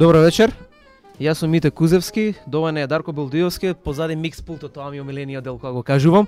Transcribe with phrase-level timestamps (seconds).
[0.00, 0.48] Добро вечер.
[1.20, 5.44] Јас сум Мите Кузевски, доване е Дарко Белдиовски, позади микс пултот, тоа ми е омилениот
[5.44, 6.26] дел кога го кажувам.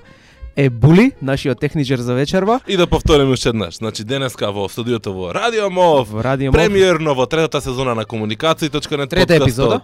[0.57, 2.61] Е Були, нашиот техничар за вечерва.
[2.69, 3.77] И да повториме уште еднаш.
[3.77, 6.61] Значи денеска во студиото во Радио Мов, Во Радио Мов.
[6.61, 9.81] премиерно во третата сезона на комуникација.нет Трета епизода.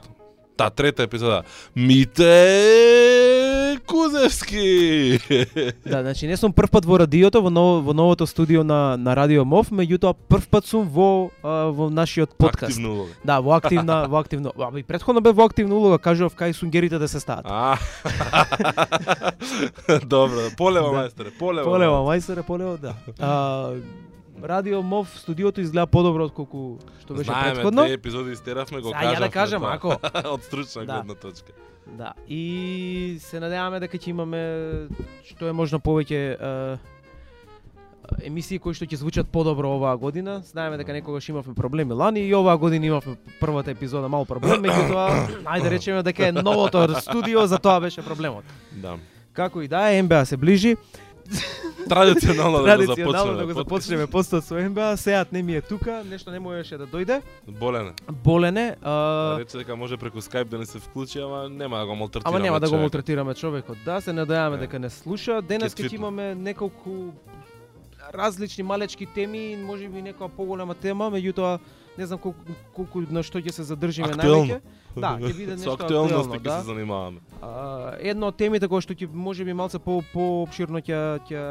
[0.56, 1.42] Та, трета епизода.
[1.76, 3.37] Мите
[3.80, 5.20] Кузевски.
[5.84, 9.16] Да, значи не сум прв пат во радиото, во, ново, во новото студио на, на
[9.16, 12.72] Радио Мов, меѓутоа прв пат сум во, а, во нашиот подкаст.
[12.72, 13.10] Активна улога.
[13.24, 14.52] Да, во активна, во активно.
[14.52, 17.46] А, и претходно бе во активна улога, кажав кај сунгерите да се стават.
[17.46, 17.78] А.
[20.04, 20.98] Добро, полева Да.
[20.98, 21.64] мајсторе, полева.
[21.64, 22.94] Полева, мајсторе, полева, да.
[23.18, 23.74] А,
[24.40, 27.82] Радио Мов студиото изгледа подобро од колку што беше Знаеме, претходно.
[27.82, 29.10] две епизоди истеравме, го кажавме.
[29.10, 29.74] ја да кажам, тоа.
[29.74, 29.88] ако.
[30.28, 30.86] Од стручна Да.
[30.94, 31.52] гледна точка.
[31.96, 34.42] Да, и се надеваме дека ќе имаме
[35.24, 36.98] што е можно повеќе е,
[38.28, 40.40] емисии кои што ќе звучат подобро оваа година.
[40.44, 45.44] Знаеме дека некогаш имавме проблеми лани и оваа година имавме првата епизода мал проблем, меѓутоа
[45.44, 48.44] ајде речеме дека е новото студио, за тоа беше проблемот.
[48.72, 48.98] Да.
[49.32, 50.76] Како и да е, НБА се ближи.
[51.88, 53.44] Традиционално да го Традиционално да започнеме.
[53.44, 57.22] го започнеме постот со НБА, сеат не ми е тука, нешто не можеше да дојде.
[57.48, 57.92] Болене.
[58.12, 61.94] Болене, а, Рече дека може преку Skype да не се вклучи, ама нема да го
[61.94, 62.36] малтретираме.
[62.36, 63.76] Ама нема да го малтретираме човекот.
[63.84, 65.42] Да, се надеваме дека не слуша.
[65.42, 67.12] Денес Ќе имаме неколку
[68.14, 71.58] различни малечки теми, може би некоја поголема тема, меѓутоа
[71.98, 74.60] не знам колку, колку на што ќе се задржиме највеќе.
[74.94, 76.60] Да, ќе биде нешто актуелно, ќе да.
[76.60, 77.20] се занимаваме.
[77.42, 81.42] А, едно од темите кои што ќе може би малце по поопширно ќе ќе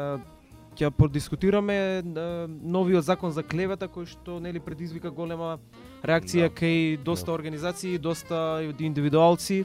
[0.78, 2.02] ќе подискутираме е,
[2.46, 5.58] новиот закон за клевета кој што нели предизвика голема
[6.06, 6.54] реакција Да.
[6.54, 9.64] кај доста организации, доста од индивидуалци.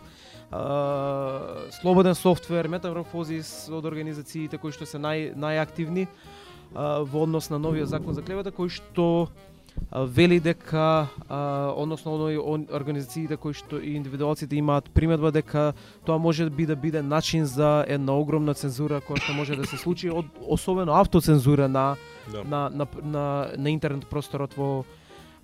[0.52, 6.08] А, слободен софтвер, метаморфозис од организациите кои што се нај најактивни
[6.76, 9.30] а, во однос на новиот закон за клевета кој што
[9.92, 15.74] вели дека а, односно оној он, организациите кои што и индивидуалците имаат приметба дека
[16.06, 19.78] тоа може би да биде начин за една огромна цензура која што може да се
[19.78, 21.96] случи од особено автоцензура на
[22.32, 22.44] Да.
[22.44, 24.86] на на на, на интернет просторот во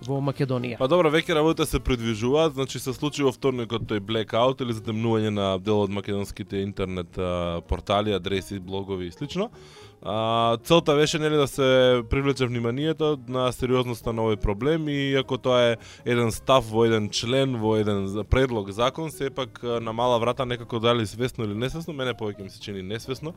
[0.07, 0.77] во Македонија.
[0.79, 5.33] Па добро, веќе работите се придвижуваат, значи се случи во вторникот тој blackout или затемнување
[5.35, 9.49] на дел од македонските интернет а, портали, адреси, блогови и слично.
[10.03, 15.35] А, целта беше нели да се привлече вниманието на сериозноста на овој проблем и иако
[15.35, 20.45] тоа е еден став во еден член, во еден предлог закон, сепак на мала врата
[20.45, 23.33] некако дали свесно или несвесно, мене повеќе ми се чини несвесно,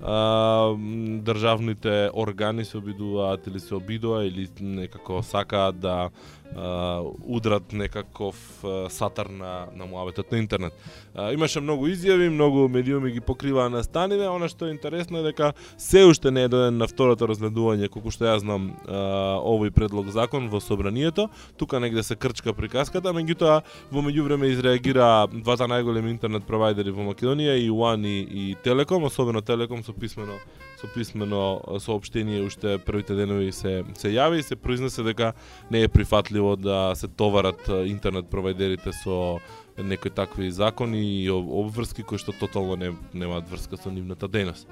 [0.00, 0.72] а,
[1.20, 6.08] државните органи се обидуваат или се обидуваат или некако сакаат да
[6.48, 10.72] Uh, удрат некаков uh, сатар на на муабетот на интернет.
[11.14, 15.22] Uh, имаше многу изјави, многу медиуми ги покриваа на станиве, она што е интересно е
[15.22, 20.08] дека се уште не е доден на второто разгледување, колку што ја знам, овој предлог
[20.08, 21.28] закон во собранието.
[21.58, 23.60] Тука негде се крчка приказката, меѓутоа
[23.92, 29.42] во меѓувреме изреагира двата најголеми интернет провайдери во Македонија и One и, и Телеком, особено
[29.42, 30.40] Телеком со писмено
[30.80, 35.32] со писмено соопштение уште првите денови се се јави и се произнесе дека
[35.70, 39.38] не е прифатливо да се товарат интернет провайдерите со
[39.78, 44.70] некои такви закони и обврски кои што тотално не немаат врска со нивната дејност.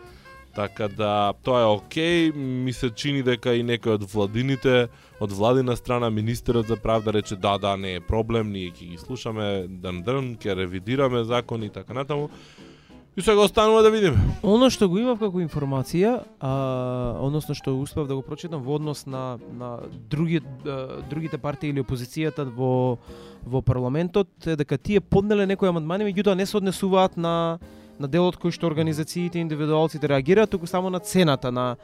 [0.57, 4.89] Така да тоа е окей, ми се чини дека и некој од владините,
[5.21, 8.97] од владина страна, министерот за правда рече да, да, не е проблем, ние ќе ги
[8.97, 12.31] слушаме дан дрн, ќе ревидираме закони и така натаму.
[13.17, 14.19] И сега останува да видиме.
[14.45, 16.51] Оно што го имав како информација, а,
[17.25, 21.81] односно што успев да го прочитам во однос на на други а, другите партии или
[21.81, 22.99] опозицијата во
[23.47, 27.59] во парламентот е дека тие поднеле некои амандмани, меѓутоа не се однесуваат на
[27.99, 31.77] на делот кој што организациите и индивидуалците реагираат, туку само на цената на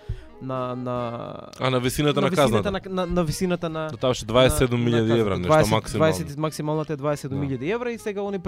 [0.42, 2.70] на на А на висината на, висината казната?
[2.70, 6.12] на, на, на висината на Да, таа беше 27.000 евра, нешто 20 максимално.
[6.12, 8.38] 20 максималната е 27.000 евра и сега они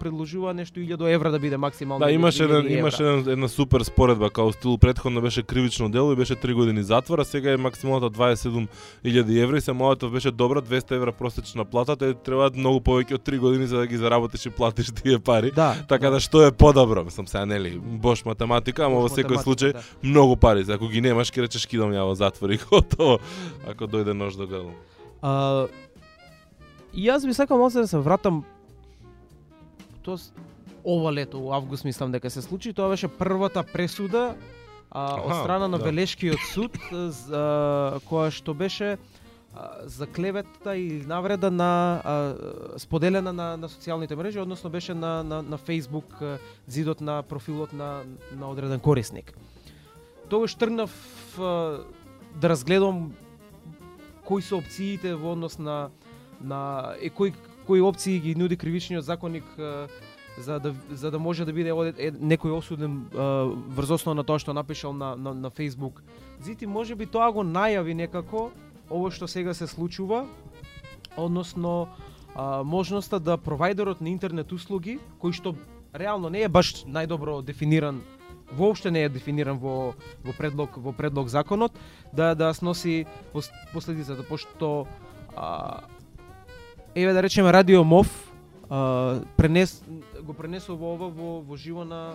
[0.00, 2.04] предложува нешто 1000 евра да биде максимално.
[2.06, 6.12] Да, имаше 1000 еден, имаше еден, една супер споредба, као стил предходно беше кривично дело
[6.12, 10.30] и беше 3 години затвор, а сега е максималната 27.000 евра и се мојата беше
[10.30, 13.96] добра, 200 евра просечна плата, те требаат многу повеќе од 3 години за да ги
[13.96, 15.50] заработиш и платиш тие пари.
[15.50, 15.74] Да.
[15.88, 19.82] Така да што е подобро, мислам сега нели, бош математика, ама во секој случај да.
[20.02, 23.18] многу пари, за ако ги немаш ќе речеш кидам ја во затвор и готово,
[23.64, 24.76] ако дојде нож до грла.
[25.22, 25.66] А,
[26.92, 28.44] и јас би сакал малце да се вратам
[30.02, 30.18] тоа
[30.84, 34.34] ова лето, у август мислам дека се случи, тоа беше првата пресуда
[34.90, 35.84] а, од страна на да.
[35.84, 36.76] Велешкиот суд
[37.28, 42.14] за која што беше а, за клевета или навреда на а,
[42.78, 47.72] споделена на, на социјалните мрежи, односно беше на, на, на Facebook а, зидот на профилот
[47.72, 48.02] на,
[48.36, 49.36] на одреден корисник.
[50.30, 50.90] Тогаш тргнав
[51.36, 53.12] да разгледам
[54.24, 55.90] кои се опциите во однос на
[56.40, 57.32] на е кои
[57.66, 59.44] кои опции ги нуди кривичниот законник
[60.38, 63.10] за да за да може да биде е, некој осуден
[63.74, 65.98] врз основа на тоа што напишал на на, на Facebook.
[66.40, 68.50] Зити може би тоа го најави некако
[68.90, 70.26] ово што сега се случува,
[71.16, 71.88] односно
[72.34, 75.54] а, можноста да провайдерот на интернет услуги, кој што
[75.94, 78.02] реално не е баш најдобро дефиниран
[78.52, 79.94] воопште не е дефиниран во
[80.24, 81.72] во предлог во предлог законот
[82.12, 84.86] да да сноси пос, последицата пошто
[85.36, 85.80] а,
[86.94, 88.32] еве да речеме радио МОВ
[88.70, 89.82] а, пренес
[90.22, 92.14] го пренесува ова во во живо на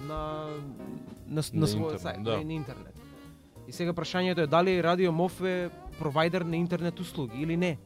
[0.00, 0.46] на
[1.26, 2.38] на, на, На својот сајт, да.
[2.38, 2.94] на, на интернет.
[3.68, 7.78] И сега прашањето е дали радио МОВ е провайдер на интернет услуги или не.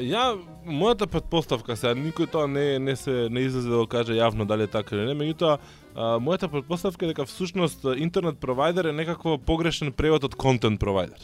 [0.00, 4.46] Ја мојата предпоставка сега никој тоа не не се не излезе да го каже јавно
[4.48, 5.58] дали е така или не, меѓутоа
[6.24, 11.20] мојата предпоставка е дека всушност интернет провайдер е некакво погрешен превод од контент провайдер.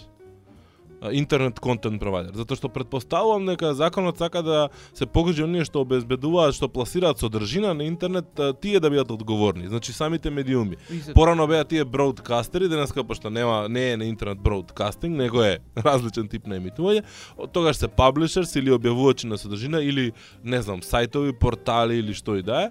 [1.12, 6.56] Интернет контент провайдер, затоа што претпоставувам дека законот сака да се погрижи оние што обезбедуваат,
[6.56, 8.26] што пласираат содржина на интернет,
[8.60, 10.76] тие да бидат одговорни, значи самите медиуми.
[11.14, 16.28] Порано беа тие броудкастери, денеска пошто нема не е на интернет броудкастинг, него е различен
[16.28, 17.04] тип на емитување.
[17.52, 20.12] Тогаш се паблишерс или објавувачи на содржина или
[20.42, 22.70] не знам, сајтови, портали или што и да е.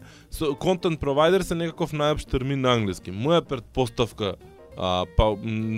[0.59, 3.11] Контент провайдер се некаков најопшт термин на англиски.
[3.11, 4.35] Моја предпоставка
[4.77, 5.35] а, па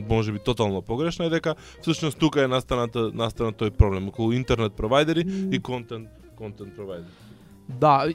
[0.09, 4.73] може би тотално погрешна е дека всушност тука е настаната настана тој проблем околу интернет
[4.73, 7.11] провайдери и контент контент провайдери.
[7.69, 8.07] Да,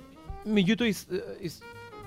[0.46, 0.92] меѓутоа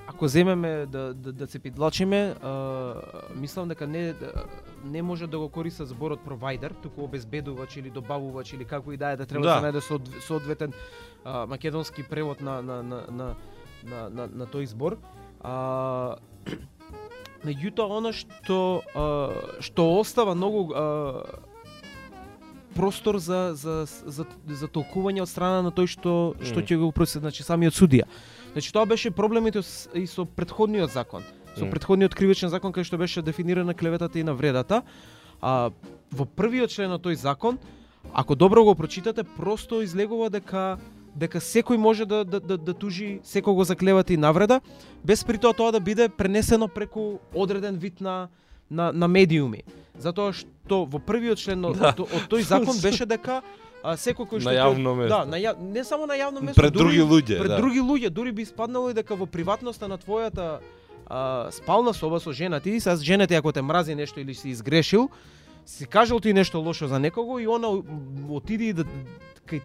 [0.10, 2.94] ако земеме да да, да се пидлачиме, а,
[3.36, 4.46] мислам дека не да-
[4.86, 9.12] не може да го користа зборот провайдер, туку обезбедувач или добавувач или како и да
[9.12, 9.82] е да треба да, Да.
[9.82, 10.74] се најде соодветен
[11.26, 13.36] а, македонски превод на на на на
[13.84, 14.98] на, на, на тој збор.
[15.42, 16.16] А,
[17.46, 19.06] меѓутоа она што а,
[19.60, 21.42] што остава многу а,
[22.76, 27.20] простор за за за за толкување од страна на тој што што ќе го проси,
[27.20, 28.06] значи самиот судија.
[28.54, 29.62] Значи тоа беше проблемите
[29.94, 31.24] и со претходниот закон.
[31.58, 31.72] Со Мм.
[31.72, 34.84] претходниот кривичен закон кај што беше дефинирана клеветата и навредата.
[35.42, 35.72] А
[36.12, 37.58] во првиот член на тој закон,
[38.14, 40.78] ако добро го прочитате, просто излегува дека
[41.18, 44.62] дека секој може да, да, да, да тужи секого за клевата и навреда,
[45.04, 48.30] без при тоа тоа да биде пренесено преку одреден вид на,
[48.70, 49.64] на, на медиуми.
[49.98, 51.96] Затоа што во првиот член од, Да.
[51.98, 53.42] од, од тој закон беше дека
[53.82, 55.14] а, секој кој што На јавно место.
[55.16, 57.58] Да, на ја, не само на јавно место, Пред други луѓе, пред да.
[57.58, 60.60] други луѓе, дури би испаднало и дека во приватноста на твојата
[61.10, 64.50] а, спална соба со жена ти, сега жена ти ако те мрази нешто или си
[64.50, 65.10] изгрешил,
[65.66, 67.68] си кажал ти нешто лошо за некого и она
[68.30, 68.86] отиди и да
[69.48, 69.62] кај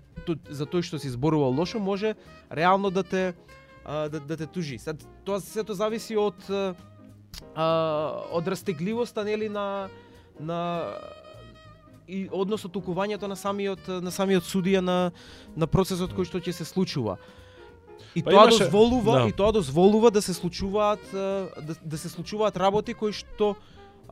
[0.50, 2.14] за тој што си зборувал лошо може
[2.50, 3.34] реално да те
[3.84, 4.78] а, да, да те тужи.
[4.78, 6.74] Сад тоа сето зависи од а,
[8.30, 9.88] од растегливоста нели на
[10.40, 10.94] на
[12.08, 15.12] и односно толкувањето на самиот на самиот судија на
[15.56, 17.16] на процесот кој што ќе се случува.
[18.14, 19.28] И Па тоа имаше- дозволува да.
[19.28, 23.56] и тоа дозволува да се случуваат да, да се случуваат работи кои што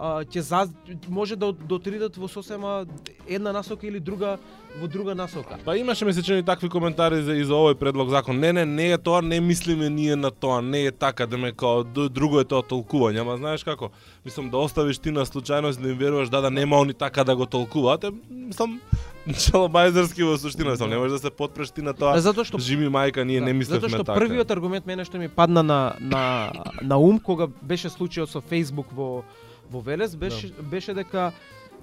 [0.01, 0.69] ќе за,
[1.09, 2.87] може да да отидат во сосема
[3.29, 4.39] една насока или друга
[4.81, 5.59] во друга насока.
[5.65, 8.39] Па имаше месечени такви коментари за и за овој предлог закон.
[8.41, 11.53] Не, не, не е тоа, не мислиме ние на тоа, не е така, да ме
[11.53, 13.91] као друго е тоа толкување, ама знаеш како?
[14.25, 17.37] Мислам да оставиш ти на случајност да им веруваш да да нема они така да
[17.37, 18.81] го толкуваат, е, мислам
[19.29, 22.17] челобајзерски во суштина, сам не можеш да се потпреш ти на тоа.
[22.21, 24.17] Затоа што Жими мајка, ние не Да, мислевме Затоа што така.
[24.17, 28.89] првиот аргумент мене што ми падна на на на ум кога беше случајот со Facebook
[28.97, 29.25] во
[29.71, 30.63] во Велес беше Да.
[30.63, 31.33] беше дека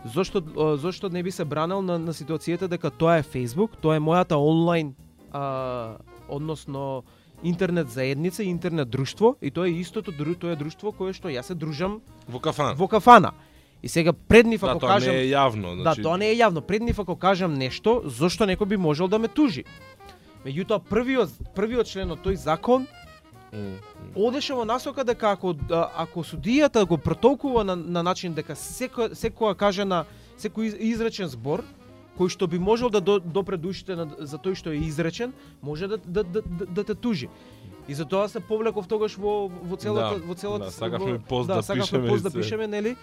[0.06, 0.44] зошто
[0.78, 4.36] зошто не би се бранел на на ситуацијата дека тоа е Facebook, тоа е мојата
[4.36, 4.94] онлайн
[5.32, 5.98] а,
[6.30, 7.04] односно
[7.44, 11.56] интернет заедница, интернет друштво и тоа е истото тоа е друштво кое што јас се
[11.56, 12.76] дружам Во кафан.
[12.76, 13.32] во кафана.
[13.84, 16.02] И сега преднив да, ако тоа кажам не е јавно, Да, значи.
[16.02, 16.62] тоа не е јавно.
[16.62, 19.64] Преднив ако кажам нешто, зошто некој би можел да ме тужи.
[20.46, 22.88] Меѓутоа првиот првиот член од тој закон.
[24.16, 25.56] Одеше во насока дека ако
[25.96, 30.06] ако судијата го протолкува на, на начин дека секој секоја кажана
[30.38, 31.64] секој из- изречен збор
[32.18, 35.34] кој што би можел да до, допре до ушите на, за тој што е изречен,
[35.62, 37.30] може да, да, да, да, да те тужи.
[37.88, 41.62] И затоа се повлеков тогаш во во целата Да, во целата да, сакавме пост да
[41.64, 42.96] сакавме пишеме да пишеме, нели?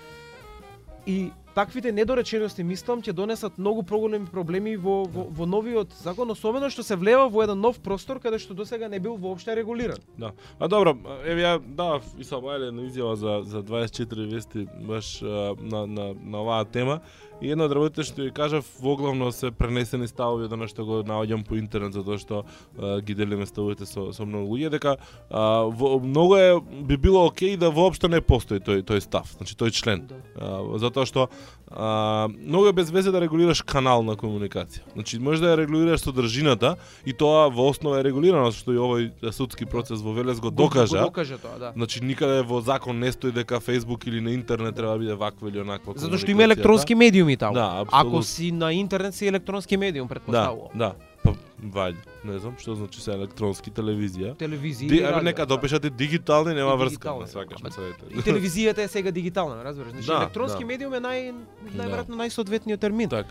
[1.07, 6.71] И таквите недоречености мислам ќе донесат многу проголеми проблеми во, во, во новиот закон, особено
[6.71, 10.03] што се влева во еден нов простор каде што досега не бил воопште регулиран.
[10.19, 10.33] Да.
[10.59, 15.55] А добро, еве ја да и сам една изјава за за 24 вести баш а,
[15.61, 17.01] на на на оваа тема
[17.41, 21.03] и една од работите што ја кажав воглавно се пренесени ставови од она што го
[21.07, 22.45] наоѓам по интернет затоа што
[22.79, 24.97] а, ги делиме ставовите со со многу луѓе дека
[25.31, 29.55] а, во, многу е би било окей да воопшто не постои тој тој став, значи
[29.55, 30.07] тој член.
[30.07, 30.21] Да.
[30.37, 31.29] А, затоа што
[31.71, 34.83] а, многу е без везе да регулираш канал на комуникација.
[34.95, 39.33] Значи може да ја регулираш содржината и тоа во основа е регулирано што и овој
[39.33, 40.99] судски процес во Велес го докажа.
[40.99, 41.73] Го докажа тоа, да.
[41.77, 45.49] Значи никаде во закон не стои дека Facebook или на интернет треба да биде ваква
[45.49, 47.55] или онаква Затоа што има електронски медиуми таму.
[47.55, 48.07] Да, апсолут.
[48.15, 50.69] Ако си на интернет си електронски медиум, Да, претпоставувам.
[50.75, 50.93] да.
[51.25, 51.35] Па
[51.73, 54.35] вајде, не знам што значи се електронски телевизија.
[54.41, 54.89] Телевизија.
[54.89, 55.57] Ди, радио, нека да.
[55.57, 58.13] допишате дигитални, нема врска, дигитални, не свакаш ама ме саветите.
[58.15, 59.93] И телевизијата е сега дигитална, разбираш?
[59.93, 60.67] Значи Да, електронски да.
[60.67, 61.35] медиум е нај
[61.75, 63.09] најверојатно најсоодветниот термин.
[63.09, 63.27] Так.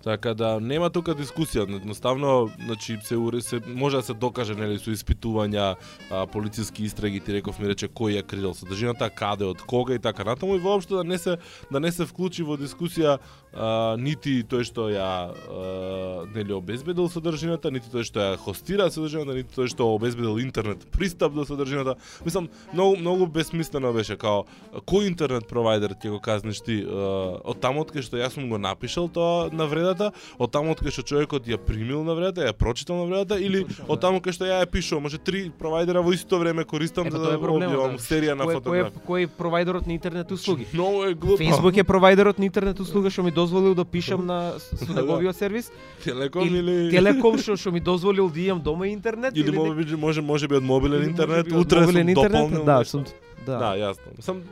[0.00, 4.94] Така да нема тука дискусија, едноставно, значи се, се може да се докаже нели со
[4.96, 5.74] испитувања,
[6.10, 10.00] а, полициски истраги, ти реков ми рече кој ја крил содржината, каде, од кога и
[10.00, 11.36] така натаму и воопшто да не се
[11.70, 13.18] да не се вклучи во дискусија
[13.54, 19.36] а, нити тој што ја а, нели обезбедил содржината, нити тој што ја хостира содржината,
[19.36, 21.96] нити тој што обезбедил интернет пристап до содржината.
[22.24, 24.44] Мислам многу многу бесмислено беше као
[24.86, 28.50] кој интернет провайдер ќе го казниш ти а, од таму од кај што јас сум
[28.50, 33.04] го напишал тоа навредата, од таму од кај што човекот ја примил навредата, ја прочитал
[33.04, 36.38] навредата или Точно, од таму кај што ја ја пишувам, може три провайдера во исто
[36.42, 39.02] време користам за да објавам серија на фотографии.
[39.06, 40.66] Кој кој провайдерот на интернет услуги?
[40.74, 41.42] Многу е глупо.
[41.42, 45.00] Facebook е провайдерот на интернет услуга што ми дозволил да пишам на со Да.
[45.00, 45.72] неговиот сервис.
[46.04, 49.96] Телеком Или или Телеком што што ми дозволил да имам дома интернет или нек- може
[49.96, 53.04] може може би од мобилен или интернет, утре сум дополнил Да, сум
[53.46, 53.56] да.
[53.58, 54.08] Да, јасно.
[54.20, 54.42] Сам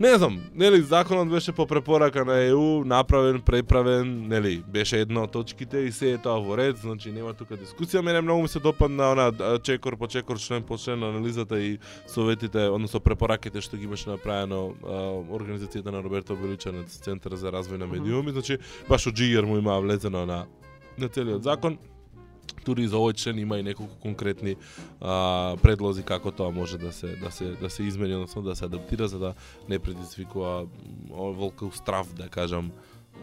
[0.00, 5.32] Не знам, нели законот беше по препорака на ЕУ, направен, преправен, нели, беше една од
[5.32, 8.02] точките и се е тоа во ред, значи нема тука дискусија.
[8.04, 12.68] Мене многу ми се допадна она чекор по чекор, член по член анализата и советите,
[12.68, 17.88] односно препораките што ги имаше направено а, организацијата на Роберто Величанец, Центар за развој на
[17.88, 20.44] медиуми, значи баш од Джигер му има влезено на
[20.98, 21.78] на целиот закон.
[22.64, 24.56] Тури за овој член има и неколку конкретни
[25.00, 28.64] а, предлози како тоа може да се да се да се измени, односно да се
[28.64, 29.34] адаптира за да
[29.68, 30.66] не предизвикува
[31.10, 32.72] овој волков страв, да кажам,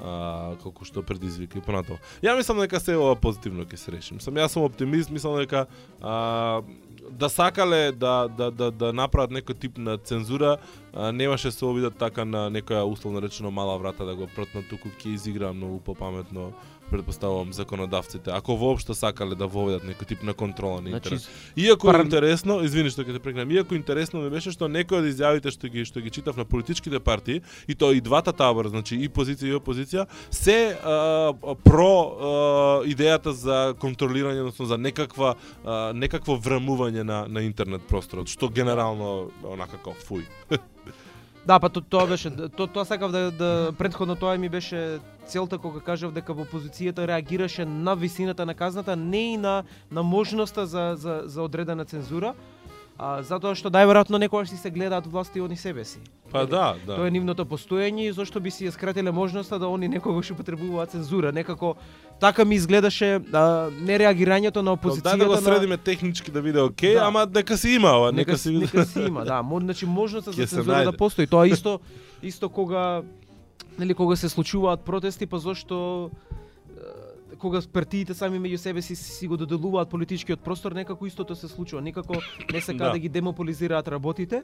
[0.01, 2.00] а, колку што предизвика и понатоа.
[2.24, 4.18] Ја мислам дека се ова позитивно ќе се реши.
[4.18, 5.65] Мислам јас сум оптимист, мислам дека
[6.01, 6.62] а,
[7.10, 10.58] да сакале да да да да направат некој тип на цензура,
[10.94, 14.89] а, немаше се обидат така на некоја условно речено мала врата да го протнат туку
[14.89, 16.53] ќе изигра многу попаметно
[16.93, 21.29] предпоставувам законодавците, ако воопшто сакале да воведат некој тип на контрола на Значи, интернет.
[21.57, 25.09] Иако пар- интересно, извини што ќе те прекнам, иако интересно ми беше што некои од
[25.09, 28.95] изјавите што ги што ги читав на политичките партии и тоа и двата табора, значи
[28.95, 31.33] и позиција и опозиција, се а,
[31.65, 32.33] про а,
[32.85, 39.31] идејата за контролирање, односно за некаква а, некакво врамување на на интернет просторот, што генерално
[39.43, 40.27] онака како фуј.
[41.45, 45.57] Да, па то, тоа беше то, тоа сакав да, да предходно тоа ми беше целта
[45.57, 50.65] кога кажав дека во опозицијата реагираше на висината на казната, не и на на можноста
[50.65, 52.33] за за за одредена цензура,
[53.03, 56.00] а затоа што најверојатно некогаш си се гледаат власти они себе си.
[56.31, 56.95] Па да, да.
[56.95, 60.95] Тоа е нивното постоење и зошто би си ја скратиле можноста да они некогаш употребуваат
[60.95, 61.31] цензура.
[61.36, 61.75] Некако
[62.19, 66.93] така ми изгледаше а, нереагирањето на опозицијата да го на средиме технички да биде окей,
[66.93, 67.12] Да.
[67.12, 70.31] ама дека си има ова, нека, нека си нека си има, да, мо, значи можноста
[70.31, 71.27] за цензура да постои.
[71.27, 71.79] Тоа исто
[72.24, 73.01] исто кога
[73.79, 76.10] нели кога се случуваат протести, па зошто
[77.39, 81.81] кога партиите сами меѓу себе си си го доделуваат политичкиот простор, некако истото се случува.
[81.81, 82.15] Никако
[82.53, 82.91] не се Да.
[82.91, 82.99] да.
[82.99, 84.43] ги демополизираат работите.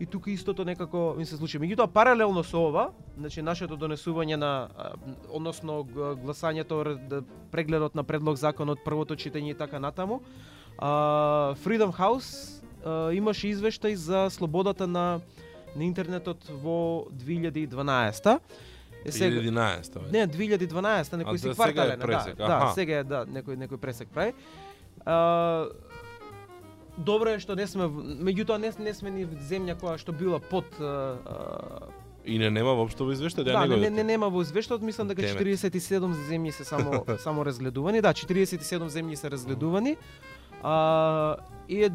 [0.00, 1.58] И тука истото некако ми се случи.
[1.58, 4.68] Меѓутоа паралелно со ова, значи нашето донесување на
[5.32, 5.84] односно
[6.20, 10.20] гласањето да, прегледот на предлог закон од првото читање и така натаму,
[10.76, 12.60] Freedom House
[13.16, 15.20] имаше извештај за слободата на
[15.76, 18.40] на интернетот во 2012
[19.04, 20.18] Е, сега, 2011, бе.
[20.18, 22.72] не, 2012, А, некој си да, квартален, да, пресек, да, аха.
[22.74, 24.32] сега е, да, некој некој пресек прави.
[25.04, 25.68] А,
[26.98, 30.64] добро е што не сме, меѓутоа не, не сме ни земја која што била под
[30.80, 31.88] а, а,
[32.26, 35.06] И не нема воопшто во извештај, Да, да, не, не, не нема во извештајот, мислам
[35.06, 35.62] дека Демек.
[35.62, 38.00] 47 земји се само само разгледувани.
[38.02, 38.58] Да, 47
[38.90, 39.96] земји се разгледувани.
[40.62, 41.36] А,
[41.68, 41.90] и е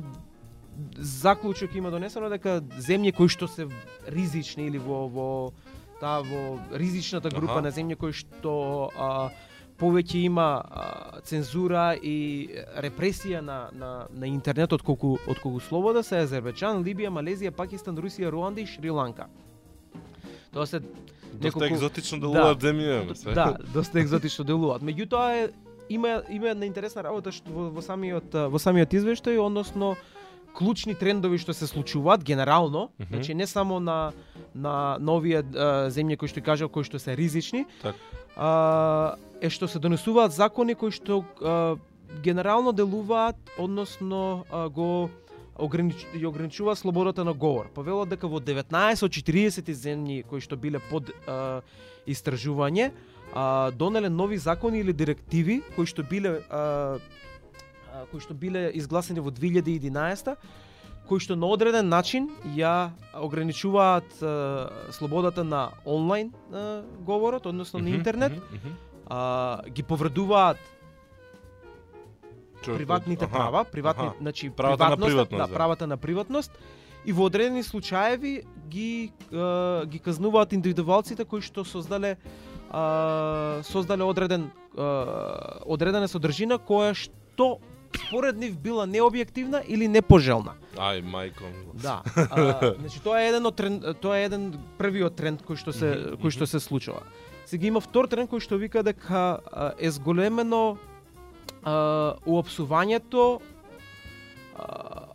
[0.97, 3.67] заклучок има донесено дека земји кои што се
[4.07, 5.27] ризични или во во
[6.01, 6.41] таа во
[6.73, 7.61] ризичната група Аха.
[7.61, 8.53] на земји кои што
[8.97, 9.29] а,
[9.77, 10.85] повеќе има а,
[11.21, 17.09] цензура и репресија на, на, на интернет од колку, од колку слобода се Азербејджан, Либија,
[17.09, 19.29] Малезија, Пакистан, Русија, Руанда и Шри-Ланка.
[20.51, 22.27] Тоа се Доста неколку- екзотично Да.
[22.27, 23.31] делуваат земји, ме се.
[23.31, 24.81] Да, доста екзотично делуваат.
[24.81, 25.49] Меѓутоа е
[25.89, 29.95] има има една интересна работа што во, во самиот во самиот извештај, односно
[30.53, 33.07] клучни трендови што се случуваат генерално, Мгм.
[33.09, 34.11] значи не само на
[34.55, 37.95] на новие а, земји кои што кажав кои што се ризични, Так.
[38.35, 41.75] а, е што се донесуваат закони кои што а,
[42.23, 45.09] генерално делуваат, односно а, го
[45.57, 47.69] огранич, ја ограничува слободата на говор.
[47.73, 51.61] Па велат дека во 19 од 40 земји кои што биле под а,
[52.07, 52.91] истражување,
[53.33, 56.99] а, донеле нови закони или директиви кои што биле а,
[57.93, 60.35] а, кои што биле изгласени во 2011
[61.07, 67.89] кои што на одреден начин ја ограничуваат а, слободата на онлайн а, говорот, односно на
[67.89, 68.33] интернет,
[69.07, 70.57] а, ги повредуваат
[72.61, 74.15] Човекот- приватните аха, права, приватни, аха.
[74.21, 75.53] значи Правата на приватност, да, да.
[75.53, 76.51] правата на приватност
[77.05, 82.17] и во одредени случаеви ги а, ги казнуваат индивидуалците кои што создале
[82.71, 87.57] а, создале одреден а, одредена содржина која што
[87.97, 90.53] според нив била необјективна или непожелна.
[90.75, 91.51] Ај, мајко.
[91.73, 92.01] Да.
[92.15, 96.15] А, значи тоа е еден од тренд, тоа е еден првиот тренд кој што се
[96.21, 97.03] кој што се случува.
[97.45, 100.77] Сега има втор тренд кој што вика дека а, е зголемено
[101.63, 103.41] а, уопсувањето
[104.55, 105.11] а,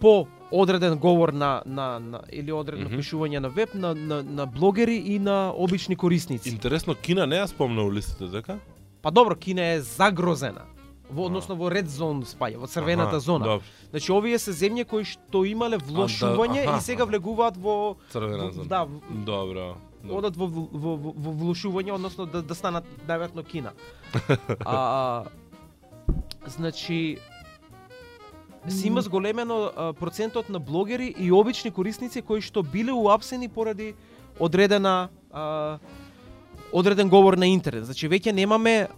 [0.00, 2.98] по одреден говор на, на, на или одредено Мгм.
[3.00, 6.48] пишување на веб на, на, на блогери и на обични корисници.
[6.48, 8.58] Интересно, Кина не ја спомна у листите, дека?
[9.02, 10.64] Па добро, Кина е загрозена.
[11.10, 13.44] Во односно во ред зон спаја, во црвената Аха, зона.
[13.44, 18.44] Добро, Значи овие се земји кои што имале влошување аха, и сега влегуваат во црвена
[18.44, 18.68] во- зона.
[18.68, 19.76] да, Добро.
[20.04, 20.18] добро.
[20.18, 23.72] одат во, во, во, во влушување, односно да, да станат најверојатно Кина.
[24.66, 25.24] а,
[26.46, 27.18] значи,
[28.68, 33.94] се има зголемено а, процентот на блогери и обични корисници кои што биле уапсени поради
[34.38, 35.78] одредена а,
[36.72, 37.84] одреден говор на интернет.
[37.84, 38.88] Значи веќе немаме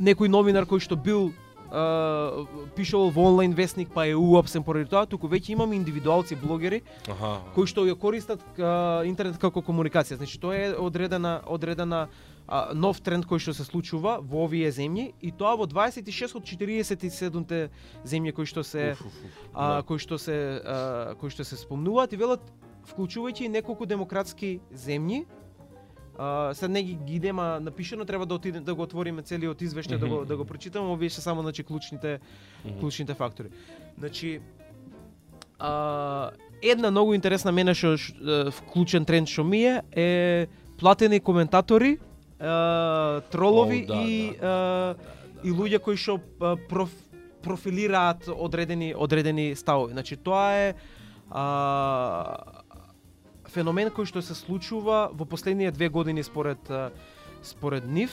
[0.00, 1.32] некој новинар кој што бил
[1.72, 2.44] а,
[2.76, 7.40] пишувал во онлайн вестник па е уапсен поради тоа, туку веќе имаме индивидуалци блогери Аха.
[7.54, 10.16] кои што ја користат а, интернет како комуникација.
[10.16, 12.08] Значи тоа е одредена одредена
[12.46, 16.44] а, нов тренд кој што се случува во овие земји и тоа во 26 од
[16.46, 17.68] 47
[18.04, 19.50] земји кои што се Уф, уф, уф.
[19.54, 19.82] а, Да.
[19.82, 22.40] кои што се а, кои што се спомнуваат и велат
[22.86, 25.24] вклучувајќи и неколку демократски земји
[26.18, 29.98] А, sad не ги, ги нема напишано, треба да отиде да го отвориме целиот извештај
[29.98, 32.20] да го да го прочитаме, овие се само значи клучните
[32.80, 33.48] клучните фактори.
[33.98, 34.40] Значи
[35.58, 36.30] а,
[36.62, 37.96] една многу интересна мене што
[38.50, 40.46] вклучен тренд што ми е е
[40.78, 41.98] платени коментатори,
[42.40, 44.94] а, тролови О, да, и да, а,
[45.44, 46.16] и луѓе кои што
[46.68, 46.90] проф,
[47.42, 49.92] профилираат одредени одредени ставови.
[49.92, 50.74] Значи тоа е
[51.30, 51.44] а,
[53.56, 56.60] феномен кој што се случува во последние две години според
[57.42, 58.12] според нив.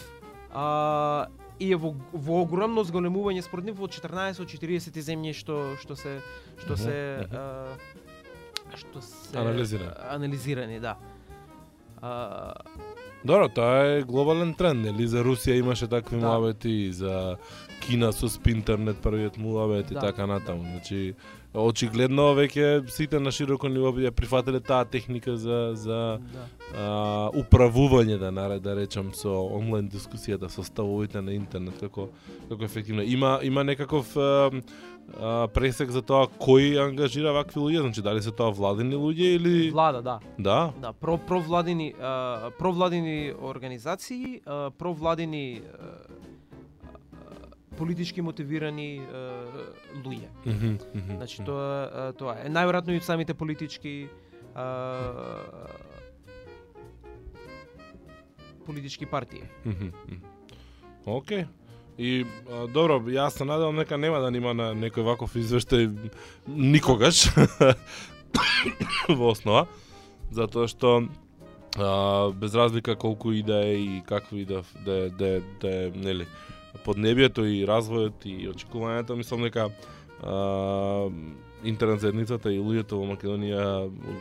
[0.53, 1.27] А,
[1.60, 5.95] и е во, во огромно зголемување според нив во 14 од 40 земји што што
[5.95, 6.19] се
[6.63, 6.95] што се
[7.32, 7.75] а,
[8.75, 9.91] што се Анализирани.
[10.10, 10.95] анализирани, да.
[12.01, 12.53] А,
[13.23, 15.08] Добро, тоа е глобален тренд, нели?
[15.08, 16.27] За Русија имаше такви Да.
[16.27, 17.38] муабети, за
[17.82, 19.99] Кина со спинтернет првиот муабет и Да.
[20.01, 20.63] така натаму.
[20.63, 21.15] Значи,
[21.53, 25.99] очигледно веќе сите на широко ниво ја прифатиле таа техника за за
[26.33, 26.45] да.
[26.73, 32.09] а, управување да наре да речам со онлайн дискусијата со ставовите на интернет како
[32.49, 34.49] како ефективно има има некаков а,
[35.19, 39.69] а, пресек за тоа кој ангажира вакви луѓе значи дали се тоа владени луѓе или
[39.71, 40.19] Влада, да.
[40.39, 46.32] да Да, про провладини а, провладини организации, а, провладини а, а,
[47.83, 49.01] политички мотивирани
[49.99, 50.29] луѓе.
[50.45, 51.47] Мгм, мгм, Значи мгм.
[51.51, 54.07] тоа а, тоа е најверојатно и самите политички
[54.55, 55.67] а,
[58.65, 59.43] политички партии.
[61.05, 61.47] Океј.
[61.97, 65.91] И а, добро, јас се надевам нека нема да нима на некој ваков извештај
[66.47, 67.27] никогаш
[69.19, 69.67] во основа,
[70.31, 71.03] затоа што
[71.77, 75.91] а, без разлика колку и да е и какви и да да да, да е,
[75.95, 76.25] нели
[76.85, 79.69] поднебието и развојот и очекувањето мислам дека
[80.23, 81.09] а,
[81.63, 83.65] интернет заедницата и луѓето во Македонија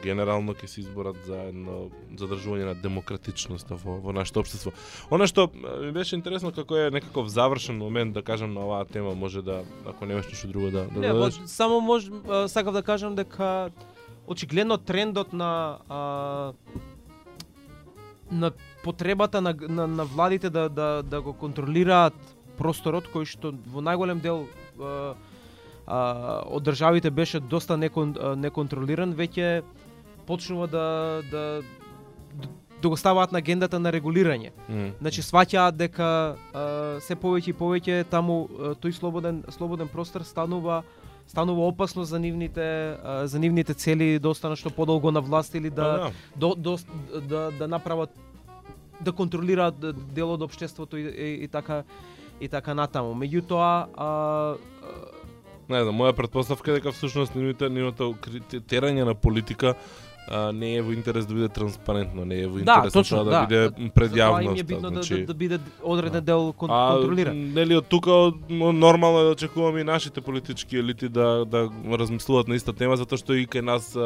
[0.02, 4.72] генерално ќе се изборат за едно задржување на демократичноста во, во нашето општество.
[5.10, 9.14] Она што ми беше интересно како е некаков завршен момент да кажам на оваа тема,
[9.14, 11.38] може да ако немаш ништо друго да да Не, додадеш.
[11.38, 12.10] мож, само мож,
[12.46, 13.70] сакав да кажам дека
[14.26, 16.52] очигледно трендот на а,
[18.32, 18.50] на
[18.84, 22.14] потребата на, на, на владите да, да, да го контролираат
[22.58, 24.46] просторот кој што во најголем дел
[24.78, 25.14] а,
[25.86, 29.62] а, од државите беше доста некон, а, неконтролиран, веќе
[30.26, 31.62] почнува да, да,
[32.82, 34.52] да го ставаат на агендата на регулирање.
[34.68, 34.90] Мм.
[35.00, 36.08] Значи сваќаат дека
[36.54, 36.66] а,
[37.00, 40.82] се повеќе и повеќе таму а, тој слободен слободен простор станува
[41.26, 45.70] станува опасно за нивните а, за нивните цели да останат што подолго на власт или
[45.70, 46.78] Па да до, до,
[47.28, 48.10] да да направат
[49.00, 49.74] да контролираат
[50.14, 51.82] дел од општеството и, и, и така
[52.42, 53.14] и така натаму.
[53.14, 54.06] Меѓутоа а,
[54.82, 55.12] а,
[55.70, 59.76] Не знам, моја претпоставка е дека всушност нивните нивното кри- терање на политика
[60.28, 63.30] а, не е во интерес да биде транспарентно, не е во Да, интерес точно, да,
[63.30, 63.46] да.
[63.46, 64.64] биде пред Затоа им е јавноста.
[64.64, 67.52] битно да, значи, да, да биде одреден дел кон, А, контролиран.
[67.52, 72.54] нели од тука нормално е да очекуваме и нашите политички елити да да размислуваат на
[72.54, 73.96] иста тема затоа што и кај нас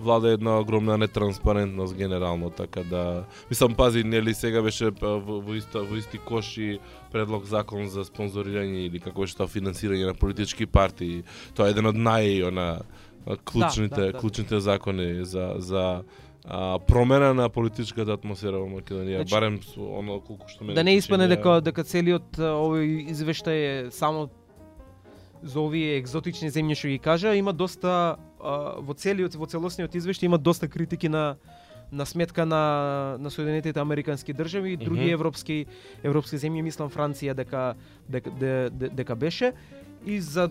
[0.00, 5.82] влада една огромна нетранспарентност генерално, така да мислам пази нели сега беше во, во иста
[5.82, 6.78] во исти кош и
[7.12, 11.22] предлог закон за спонзорирање или како тоа финансирање на политички партии.
[11.54, 12.80] Тоа е еден од нај она
[13.44, 14.18] клучните Да, да, да.
[14.18, 16.02] клучните закони за за
[16.44, 20.84] а, промена на политичката атмосфера во Македонија, Значи, барем со оно колку што мене Да
[20.84, 24.30] не испадне чини, дека дека целиот овој извештај е само
[25.42, 30.24] за овие екзотични земји што ги кажа, има доста а, во целиот во целосниот извештај
[30.24, 31.36] има доста критики на
[31.92, 35.12] на сметка на на Соединетите Американски држави и други Мгм.
[35.12, 35.66] европски
[36.02, 37.74] европски земји, мислам Франција дека
[38.08, 39.52] дека де, де, дека беше
[40.06, 40.50] и за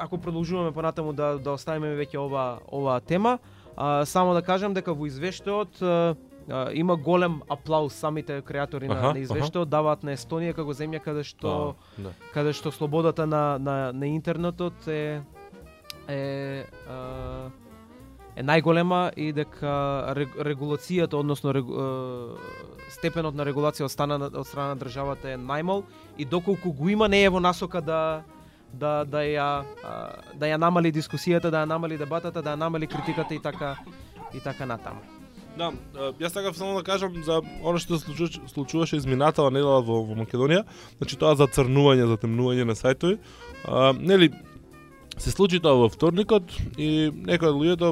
[0.00, 3.38] ако продолжуваме понатаму да да оставиме веќе ова ова тема,
[3.76, 6.14] а, само да кажам дека во извештајот а,
[6.48, 11.00] а, има голем аплауз самите креатори на, Аха, на извештајот даваат на Естонија како земја
[11.00, 12.10] каде што Да, да.
[12.32, 15.22] каде што слободата на на на интернетот е
[16.08, 16.20] е
[16.88, 17.50] а,
[18.36, 19.70] е најголема и дека
[20.14, 22.36] рег- регулацијата, односно регу, е,
[22.90, 25.82] степенот на регулација од страна на- од страна на државата е најмал
[26.16, 28.22] и доколку го има не е во насока да
[28.72, 29.64] да да ја
[30.34, 33.76] да ја намали дискусијата, да ја намали дебатата, да ја намали критиката и така
[34.34, 35.00] и така натаму.
[35.58, 35.72] Да,
[36.20, 40.14] јас сакав само да кажам за оно што се случуваше, случуваше изминатава недела во, во
[40.14, 40.64] Македонија,
[40.98, 43.18] значи тоа за црнување, за темнување на сајтови.
[43.66, 44.30] А, нели,
[45.18, 47.90] се случи тоа во вторникот и некои од луѓето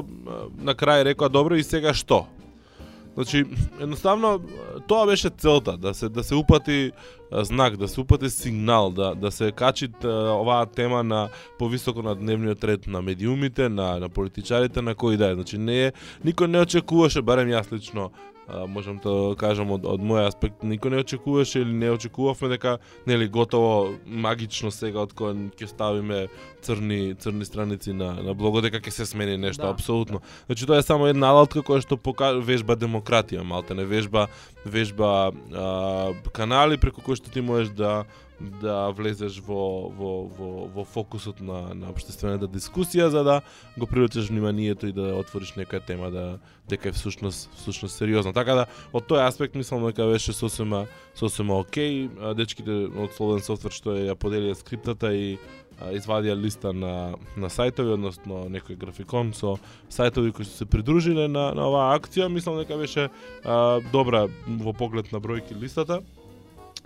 [0.63, 2.25] на крај рекоа добро и сега што?
[3.19, 3.45] Значи,
[3.81, 4.39] едноставно
[4.87, 6.91] тоа беше целта, да се да се упати
[7.31, 12.63] знак, да се упати сигнал, да да се качи оваа тема на повисоко на дневниот
[12.63, 15.35] ред на медиумите, на на политичарите, на кој да е.
[15.35, 15.91] Значи не е
[16.23, 18.11] никој не очекуваше, барем јас лично
[18.67, 23.27] можам да кажам од, од мој аспект, никој не очекуваше или не очекувавме дека нели
[23.27, 26.27] готово магично сега од кога ќе ставиме
[26.61, 30.21] црни црни страници на на блогот дека ќе се смени нешто Да, апсолутно.
[30.45, 34.27] Значи тоа е само една алатка која што пока вежба демократија, малте не вежба
[34.65, 38.05] вежба а, канали преку кои што ти можеш да
[38.39, 43.41] да влезеш во, во, во, во фокусот на, на обштествената дискусија за да
[43.77, 48.55] го привлечеш вниманието и да отвориш некоја тема да дека е всушност всушност сериозна Така
[48.55, 52.07] да од тој аспект мислам дека беше сосема сосема окей.
[52.35, 55.37] Дечките од Слободен софтвер што ја поделија скриптата и
[55.95, 59.57] извадија листа на на сајтови, односно некој графикон со
[59.89, 63.09] сајтови кои се придружиле на на оваа акција, мислам дека беше
[63.43, 66.01] а, добра во поглед на бројки листата.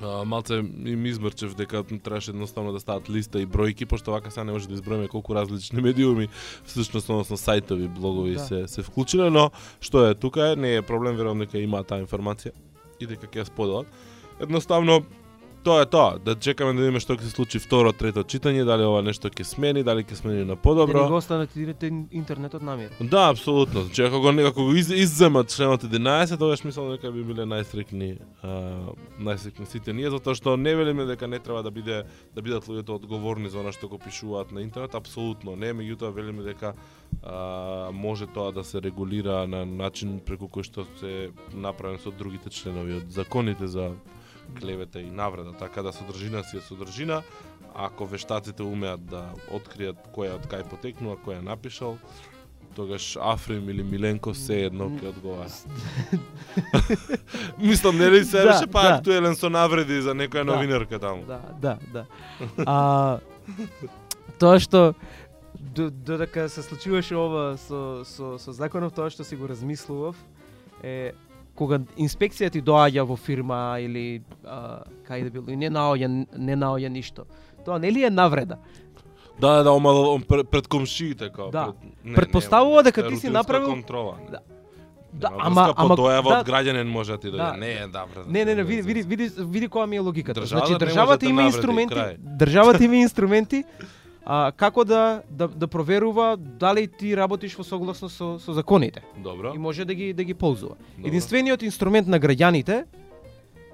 [0.01, 4.43] А, малце им измрчев дека требаше едноставно да стават листа и бројки, пошто вака сега
[4.43, 6.27] не може да изброиме колку различни медиуми,
[6.65, 8.39] всушност, односно сајтови, блогови Да.
[8.39, 9.51] се се вклучиле, но
[9.81, 12.53] што е тука е, не е проблем, верувам дека има таа информација
[12.99, 13.87] и дека ќе ја споделат.
[14.39, 15.03] Едноставно
[15.63, 18.83] тоа е тоа, да чекаме да видиме што ќе се случи второ, трето читање, дали
[18.83, 21.03] ова нешто ќе смени, дали ќе смени на Да подобро.
[21.03, 21.49] не го останат
[22.11, 22.91] интернетот намир.
[23.01, 23.81] Да, апсолутно.
[23.81, 28.17] Значи, ако го некако го из, изземат членот 11, тогаш мислам дека би биле најстрикни,
[29.19, 32.03] најстрикни сите ние, затоа што не велиме дека не треба да биде
[32.35, 36.43] да бидат луѓето одговорни за она што го пишуваат на интернет, апсолутно не, меѓутоа велиме
[36.43, 36.73] дека
[37.23, 42.49] а, може тоа да се регулира на начин преку кој што се направен со другите
[42.49, 43.93] членови од законите за
[44.53, 47.23] клевета и навреда, така да содржина си е содржина,
[47.75, 51.97] ако вештаците умеат да откријат кој е од кај потекнува, кој е напишал,
[52.75, 55.49] тогаш Африм или Миленко се едно ќе одговара.
[57.59, 58.95] Мислам, нели се Да, беше па да.
[58.95, 60.43] актуелен со навреди за некоја Да.
[60.45, 61.23] новинарка таму.
[61.23, 62.05] Да, да, да.
[62.65, 63.19] А
[64.39, 64.93] тоа што
[65.55, 70.15] до- додека се случуваше ова со, со, со законов, тоа што си го размислував
[70.83, 71.11] е
[71.55, 76.55] кога инспекција ти доаѓа во фирма или а, кај да било и не наоѓа не
[76.55, 77.25] наоѓа ништо.
[77.65, 78.57] Тоа нели е навреда?
[79.39, 81.49] Да, да, омало пред, пред комшиите како.
[81.51, 81.65] Да.
[81.65, 84.17] Пред, не, Предпоставува не, дека ти си направил- контрола.
[84.31, 84.39] Да.
[85.13, 87.37] Да, Да, ама, ама ама дојава да, од граѓанин може да ти дојде.
[87.37, 87.57] Да.
[87.57, 88.23] Не е добро.
[88.27, 90.41] Не, не, не, види, види, види, види која ми е логиката.
[90.41, 92.17] Државата значи не да државата има навреди, инструменти, крај.
[92.37, 93.63] државата има инструменти
[94.25, 99.53] а, како да, да да проверува дали ти работиш во согласно со со законите Добро.
[99.55, 100.75] и може да ги да ги ползува.
[100.97, 101.07] Добро.
[101.07, 102.85] Единствениот инструмент на граѓаните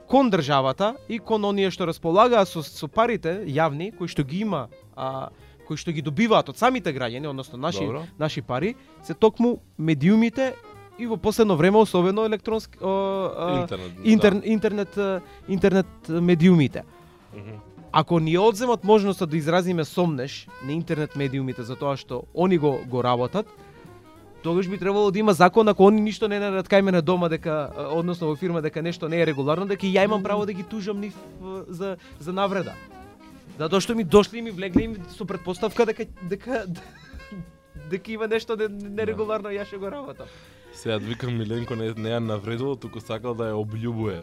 [0.08, 4.68] кон државата и кон оние што располагаат со, со парите јавни кои што ги има
[4.96, 5.30] а,
[5.68, 8.04] кои што ги добиваат од самите граѓани, односно наши Добро.
[8.18, 10.56] наши пари, се токму медиумите
[10.98, 13.92] и во последно време особено електронски о, а, Интернет.
[14.04, 14.98] интер, интернет
[15.48, 16.84] интернет медиумите.
[17.34, 17.40] Да.
[17.40, 17.62] Мгм.
[17.92, 22.80] Ако ни одземат можноста да изразиме сомнеш на интернет медиумите за тоа што они го
[22.86, 23.48] го работат,
[24.44, 27.72] тогаш би требало да има закон ако они ништо не наредат кај мене дома дека
[27.92, 31.00] односно во фирма дека нешто не е регуларно, дека ја имам право да ги тужам
[31.00, 31.14] нив
[31.68, 32.74] за за навреда.
[33.58, 36.66] Затоа што ми дошли и ми влегли им со предпоставка дека дека
[37.90, 40.28] дека има нешто не- нерегуларно и ја ќе го работам.
[40.74, 44.22] Сега викам Миленко не, не ја навредило, туку сакал да ја облюбуе.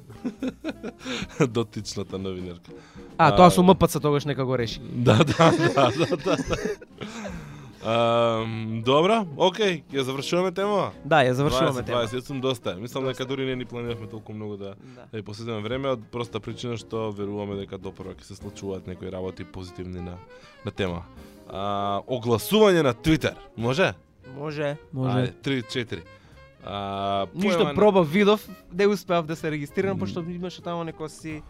[1.49, 2.71] Дотичната новинарка.
[3.19, 4.81] А, А, тоа со МПЦ тогаш нека го реши.
[4.81, 6.37] Да, да, да, да, да.
[6.37, 6.57] да.
[8.83, 10.91] Добра, окей, ја завршуваме темава.
[11.05, 12.01] Да, ја завршуваме 20, тема.
[12.03, 12.75] 20, сум доста.
[12.77, 13.23] Мислам Доста.
[13.23, 15.07] дека дури не ни планиравме толку многу да Да.
[15.13, 19.11] да ја посветиме време од проста причина што веруваме дека допро ќе се случуваат некои
[19.13, 20.19] работи позитивни на
[20.65, 21.05] на тема.
[21.49, 23.35] А, огласување на Твитер.
[23.57, 23.95] Може?
[24.35, 25.19] Може, може.
[25.19, 26.03] Ајде, 3 4.
[26.67, 31.43] А, Ништо пробав, видов, не успеав да се регистрирам, пошто имаше тамо некоја си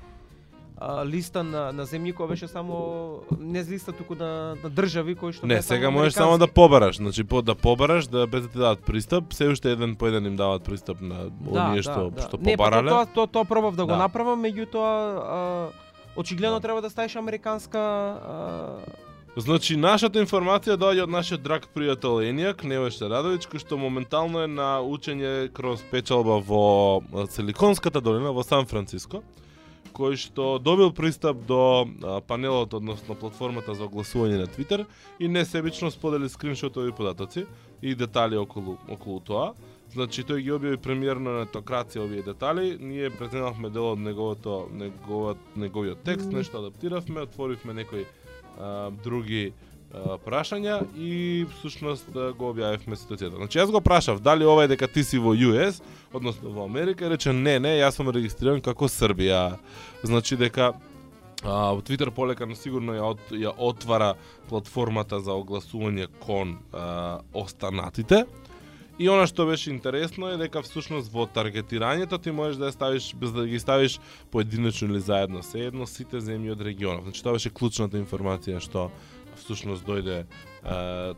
[0.79, 2.77] а, листа на, на земји која беше само
[3.41, 7.25] не листа туку на, на држави кои што Не, сега можеш само да побараш, значи
[7.25, 10.37] по да побараш да без да ти дадат пристап, се уште еден по еден им
[10.37, 12.91] даваат пристап на оние што што Не, па побарале.
[12.91, 13.97] тоа, тоа, тоа пробав да, го Да.
[13.97, 15.69] направам, меѓутоа
[16.17, 16.61] очигледно Да.
[16.61, 18.77] треба да ставиш американска а,
[19.37, 24.49] Значи, нашата информација доаѓа од нашиот драг пријател Енијак, Невеше Радовиќ, кој што моментално е
[24.49, 29.21] на учење кроз печалба во Силиконската долина во Сан Франциско,
[29.93, 31.85] кој што добил пристап до
[32.25, 34.87] панелот, односно платформата за огласување на Твитер
[35.21, 37.45] и несебично сподели скриншотови податоци
[37.83, 39.53] и детали околу, околу тоа.
[39.93, 45.57] Значи тој ги објави премиерно на етокрација овие детали, ние презенавме дел од неговото неговот
[45.57, 48.09] неговиот текст, нешто адаптиравме, отворивме некои
[48.59, 49.53] а, други
[49.93, 53.37] а, прашања и всушност го објавивме ситуацијата.
[53.37, 57.07] Значи јас го прашав дали ова е дека ти си во US, односно во Америка,
[57.07, 59.59] и рече не, не, јас сум регистриран како Србија.
[60.03, 60.75] Значи дека
[61.45, 64.15] а, Твитер полека на сигурно ја, от, ја отвара
[64.49, 68.25] платформата за огласување кон а, останатите.
[68.99, 73.11] И она што беше интересно е дека всушност во таргетирањето ти можеш да ја ставиш
[73.15, 73.99] без да ги ставиш
[74.33, 77.05] поединечно или заедно, се едно сите земји од регионов.
[77.05, 78.89] Значи тоа беше клучната информација што
[79.37, 80.27] всушност дојде е,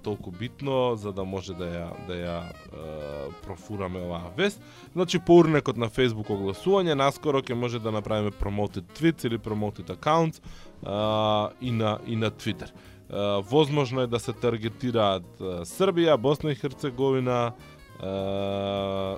[0.03, 4.59] толку битно за да може да ја да ја е, профураме оваа вест.
[4.93, 9.95] Значи по урнекот на Facebook огласување наскоро ќе може да направиме promoted tweets или promoted
[9.95, 12.75] accounts е, и на и на Twitter.
[13.51, 15.25] Возможно е да се таргетираат
[15.65, 17.53] Србија, Босна и Херцеговина,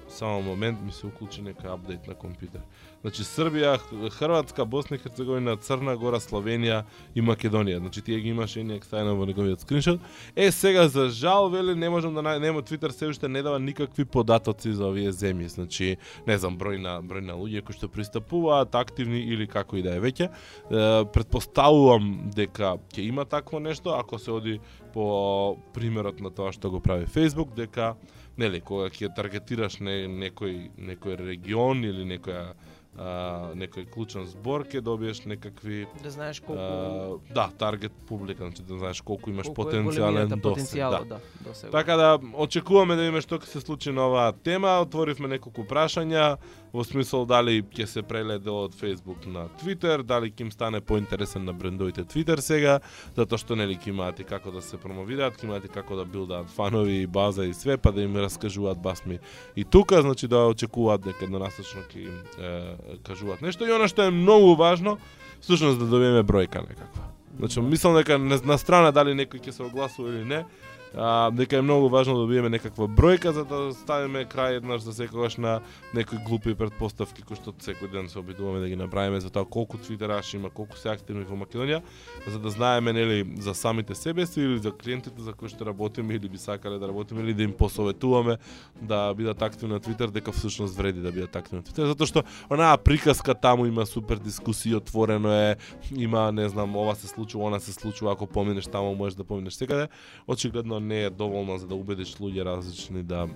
[0.08, 2.62] само момент ми се уклучи нека апдейт на компјутер.
[3.00, 3.78] Значи Србија,
[4.12, 6.82] Хрватска, Босна и Херцеговина, Црна Гора, Словенија
[7.16, 7.78] и Македонија.
[7.80, 10.02] Значи тие ги имаше Енијак стајно во неговиот скриншот.
[10.36, 14.04] Е сега за жал вели не можам да нема Твитер се уште не дава никакви
[14.04, 15.48] податоци за овие земји.
[15.48, 19.82] Значи не знам број на број на луѓе кои што пристапуваат активни или како и
[19.82, 20.28] да е веќе.
[20.28, 24.60] Е, Предпоставувам дека ќе има такво нешто ако се оди
[24.92, 27.94] по примерот на тоа што го прави Facebook дека
[28.36, 32.52] нели кога ќе таргетираш не, некој некој регион или некоја
[32.98, 38.62] а, некој клучен збор ќе добиеш некакви да знаеш колку а, да таргет публика значи
[38.62, 41.04] да знаеш колку имаш колку потенцијален досег да.
[41.04, 41.70] да, досега.
[41.70, 44.80] Така да очекуваме да видиме што ќе се случи на оваа тема.
[44.82, 46.36] Отворивме неколку прашања
[46.72, 51.44] во смисол дали ќе се преледе од Facebook на Twitter, дали ќе им стане поинтересен
[51.44, 52.78] на брендовите Twitter сега,
[53.16, 56.04] затоа што нели ќе имаат и како да се промовираат, ќе имаат и како да
[56.04, 59.18] билдаат фанови и база и све, па да им раскажуваат басми
[59.56, 64.06] и тука, значи да очекуваат дека еднонасочно ќе им е, кажуваат нешто и она што
[64.06, 64.98] е многу важно,
[65.40, 67.10] всушност да добиеме бројка некаква.
[67.38, 70.44] Значи, мислам дека на на страна дали некој ќе се огласува или не,
[70.94, 74.92] а, дека е многу важно да добиеме некаква бројка за да ставиме крај еднаш за
[74.92, 75.60] секогаш на
[75.94, 79.78] некои глупи предпоставки кои што секој ден се обидуваме да ги направиме за тоа колку
[79.78, 81.82] твитераши има, колку се активни во Македонија,
[82.26, 86.14] за да знаеме нели за самите себе си или за клиентите за кои што работиме
[86.14, 88.38] или би сакале да работиме или да им посоветуваме
[88.82, 92.24] да бидат активни на Твитер, дека всушност вреди да бидат активни на Твитер, затоа што
[92.50, 95.56] онаа приказка таму има супер дискусија, отворено е,
[95.94, 99.54] има не знам, ова се случува, она се случува, ако поминеш таму можеш да поминеш
[99.54, 99.88] секаде.
[100.26, 103.28] Очигледно не е доволно за да убедиш луѓе различни да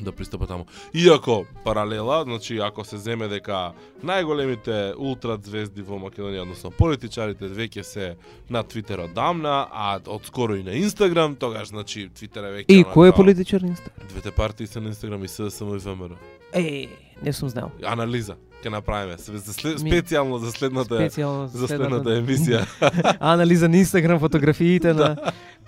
[0.00, 0.66] да пристапат таму.
[0.94, 3.72] Иако паралела, значи ако се земе дека
[4.04, 8.16] најголемите ултра звезди во Македонија, односно политичарите веќе се
[8.50, 13.12] на Твитер одамна, а одскоро и на Инстаграм, тогаш значи Твитер е веќе И кој
[13.12, 14.08] е политичар на Инстаграм?
[14.08, 16.16] Двете партии се на Инстаграм и СДСМ и ВМРО.
[16.52, 16.88] Е,
[17.22, 17.70] не сум знал.
[17.84, 22.62] Анализа ќе направиме за след, специјално за следната Специјално за следната емисија.
[23.20, 25.16] анализа на Инстаграм фотографиите на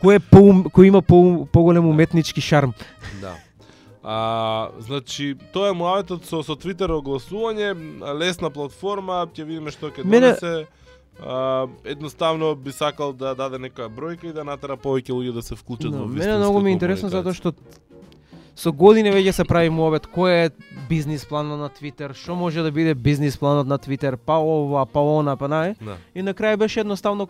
[0.03, 0.39] кој е по
[0.71, 2.73] кој има по поголем уметнички шарм.
[3.21, 3.35] Да.
[4.05, 7.73] А, значи, тоа е муаветот со, со Твитер огласување,
[8.15, 10.67] лесна платформа, ќе видиме што ќе Мене- донесе.
[11.17, 15.55] а, едноставно би сакал да даде некоја бројка и да натера повеќе луѓе да се
[15.55, 17.53] вклучат Да, во мене многу ми е интересно затоа што
[18.57, 20.51] со години веќе се прави муабет кој е
[20.89, 25.01] бизнис планот на Твитер, што може да биде бизнис планот на Твитер, па ова, па
[25.01, 25.75] она, па нај.
[25.81, 25.97] Да.
[26.15, 27.29] И на крај беше едноставно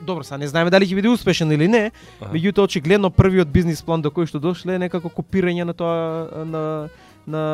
[0.00, 2.32] добро, са не знаеме дали ќе биде успешен или не, Аха.
[2.32, 6.88] меѓутоа очигледно првиот бизнис план до кој што дошле е некако копирање на тоа на
[7.26, 7.44] на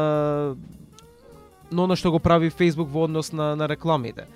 [1.72, 4.26] на она што го прави Facebook во однос на на рекламите.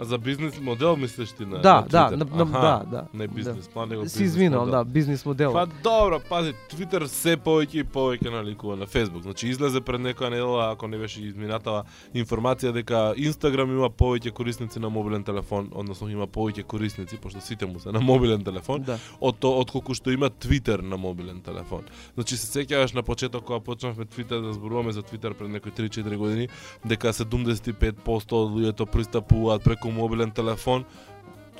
[0.00, 3.06] За бизнес модел мислиш ти на да, на да, на, на, Аха, да, да.
[3.14, 4.84] Не бизнес план, него Си бизнес извинувам, модел.
[4.84, 5.52] да, бизнис модел.
[5.52, 9.22] Па добро, пази, Твитер се повеќе и повеќе наликува на Facebook.
[9.22, 11.84] Значи излезе пред некоја недела, ако не беше изминатава
[12.14, 17.66] информација дека Инстаграм има повеќе корисници на мобилен телефон, односно има повеќе корисници пошто сите
[17.66, 18.98] му се на мобилен телефон, Да.
[19.20, 21.82] од то отколку што има Твитер на мобилен телефон.
[22.14, 26.16] Значи се сеќаваш на почеток кога почнавме Твитер да зборуваме за Твитер пред некои 3-4
[26.16, 26.48] години,
[26.84, 30.86] дека 75% од луѓето пристапуваат преку мобилен телефон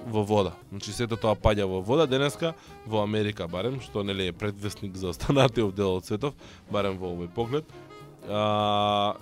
[0.07, 0.55] во вода.
[0.71, 2.55] Значи сето тоа паѓа во вода денеска
[2.87, 6.35] во Америка барем, што нели е предвестник за останатиот дел од светов,
[6.71, 7.65] барем во овој поглед.
[8.29, 9.17] А,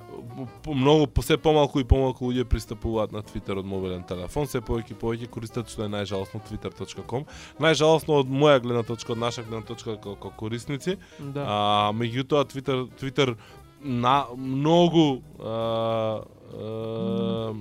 [0.62, 4.60] по, многу по се помалку и помалку луѓе пристапуваат на Твитер од мобилен телефон, се
[4.60, 7.24] повеќе и повеќе користат што е најжалосно twitter.com.
[7.62, 11.44] Најжалосно од моја гледна точка, од наша гледна точка како корисници, Да.
[11.46, 13.36] А, меѓутоа Твитер Твитер
[13.80, 17.54] на многу а, а,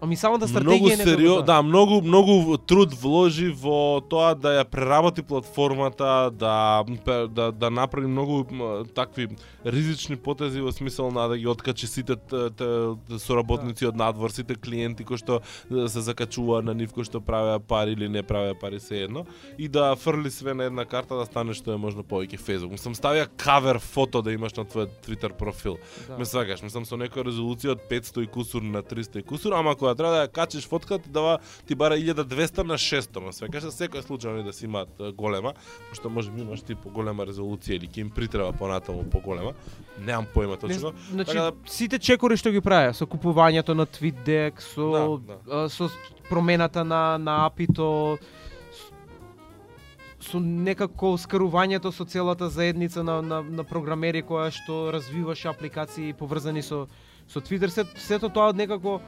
[0.00, 4.58] Ами самата многу стратегија е некако, серио, да, многу многу труд вложи во тоа да
[4.58, 6.84] ја преработи платформата, да
[7.32, 8.44] да да направи многу
[8.94, 9.28] такви
[9.64, 14.54] ризични потези во смисол на да ги откачи сите т- т- соработници од надвор, сите
[14.54, 18.80] клиенти кои што се закачуваат на нив кои што правеа пари или не правеа пари
[18.80, 19.24] се едно
[19.58, 22.76] и да фрли све на една карта да стане што е можно повеќе Facebook.
[22.76, 25.78] Мислам ставија кавер фото да имаш на твојот Twitter профил.
[26.08, 26.18] Да.
[26.18, 29.74] Ме свагаш, мислам со некоја резолуција од 500 и кусур на 300 и кусур, ама
[29.74, 33.62] кога треба да ја качиш фотка ти дава ти бара 1200 на 600, ме свагаш,
[33.62, 35.52] за секој случај да си имаат голема,
[35.90, 39.52] пошто може би имаш ти поголема резолуција или ќе им притреба понатаму поголема.
[39.98, 40.92] Немам појма Не, точно.
[41.10, 45.68] значи, Така да- сите чекори што ги правеа, со купувањето на TweetDeck, со, Да, а,
[45.68, 45.88] со
[46.28, 48.18] промената на, на апито,
[50.20, 56.62] со некако скарувањето со целата заедница на, на, на програмери која што развиваше апликации поврзани
[56.62, 56.86] со,
[57.28, 59.00] со Twitter, се, сето тоа некако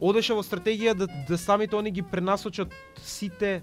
[0.00, 3.62] одеше во стратегија да, да самите они ги пренасочат сите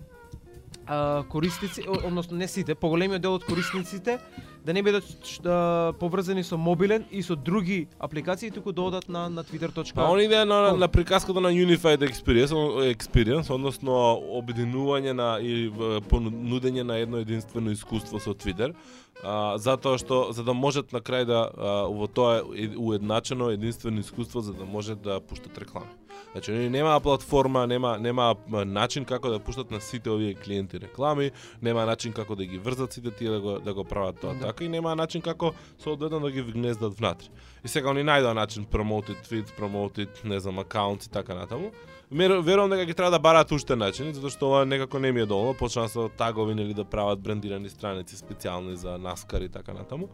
[0.87, 4.19] а, корисници, односно не сите, поголемиот дел од корисниците
[4.65, 5.03] да не бидат
[5.43, 9.95] да, поврзани со мобилен и со други апликации, туку да одат на на twitter.com.
[9.95, 10.79] Па они идеја на, Ком?
[10.79, 12.53] на приказката на Unified Experience,
[12.93, 13.91] experience односно
[14.37, 15.71] обединување на и
[16.09, 18.75] понудење на едно единствено искуство со Twitter,
[19.23, 23.99] а, затоа што за да можат на крај да а, во тоа е- уедначено единствено
[23.99, 25.89] искуство за да можат да пуштат реклами.
[26.31, 31.31] Значи, они немаа платформа, нема нема начин како да пуштат на сите овие клиенти реклами,
[31.61, 34.47] нема начин како да ги врзат сите тие да го да го прават тоа Да.
[34.47, 37.27] така и нема начин како соодветно да ги вгнездат внатре.
[37.63, 41.71] И сега они најдоа начин promoted tweets, promoted, не знам, акаунти и така натаму.
[42.11, 45.25] Верувам дека ги треба да бараат уште начини, затоа што ова некако не ми е
[45.25, 50.09] доволно, почнаа со тагови нели да прават брендирани страници специјални за NASCAR и така натаму.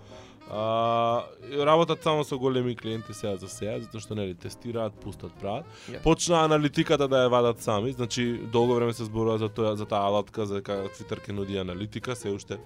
[0.52, 1.24] А,
[1.66, 5.68] работат само со големи клиенти сега за сега, затоа што нели тестираат, пустат, прават.
[5.92, 6.02] Ја.
[6.04, 10.08] Почнаа аналитиката да ја вадат сами, значи долго време се зборува за тоа за таа
[10.08, 12.60] алатка за дека Twitter ќе нуди аналитика, се уште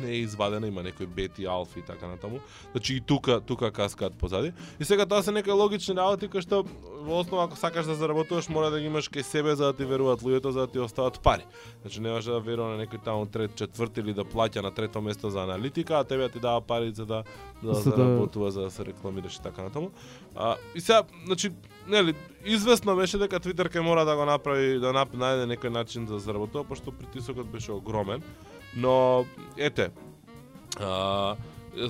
[0.00, 2.40] не е извадена, има некои бети, алфи и така натаму.
[2.72, 4.52] Значи и тука тука каскаат позади.
[4.80, 6.64] И сега тоа се некои логични работи кои што
[7.06, 9.84] во основа ако сакаш да заработуваш мора да ги имаш кај себе за да ти
[9.84, 11.44] веруваат луѓето за да ти остават пари.
[11.82, 15.00] Значи не може да верува на некој таму трет, четврти или да плаќа на трето
[15.00, 17.22] место за аналитика, а тебе ти дава пари за да
[17.62, 19.90] да За да- заработува за да се рекламираш и така натаму.
[20.34, 21.50] А, и сега, значи,
[21.88, 26.18] нели, известно беше дека Твитер ќе мора да го направи, да најде некој начин да
[26.18, 28.22] заработува, пошто притисокот беше огромен.
[28.76, 29.90] Но, ете,
[30.78, 31.36] а,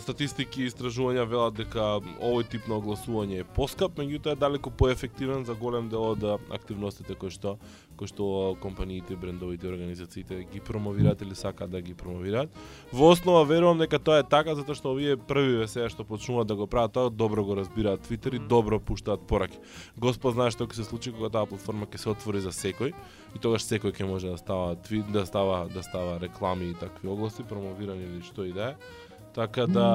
[0.00, 5.44] статистики и истражувања велат дека овој тип на огласување е поскап, меѓутоа е далеку поефективен
[5.46, 7.56] за голем дел од активностите кои што
[7.96, 12.52] кои што компаниите, брендовите, организациите ги промовираат или сакаат да ги промовираат.
[12.92, 16.56] Во основа верувам дека тоа е така затоа што овие први сега што почнуваат да
[16.56, 19.58] го прават тоа добро го разбираат Твитер и добро пуштаат пораки.
[19.96, 22.92] Господ знае што ќе се случи кога таа платформа ќе се отвори за секој
[23.34, 27.08] и тогаш секој ќе може да става твит, да става да става реклами и такви
[27.08, 29.05] огласи, промовирани или што и да е.
[29.36, 29.86] Така да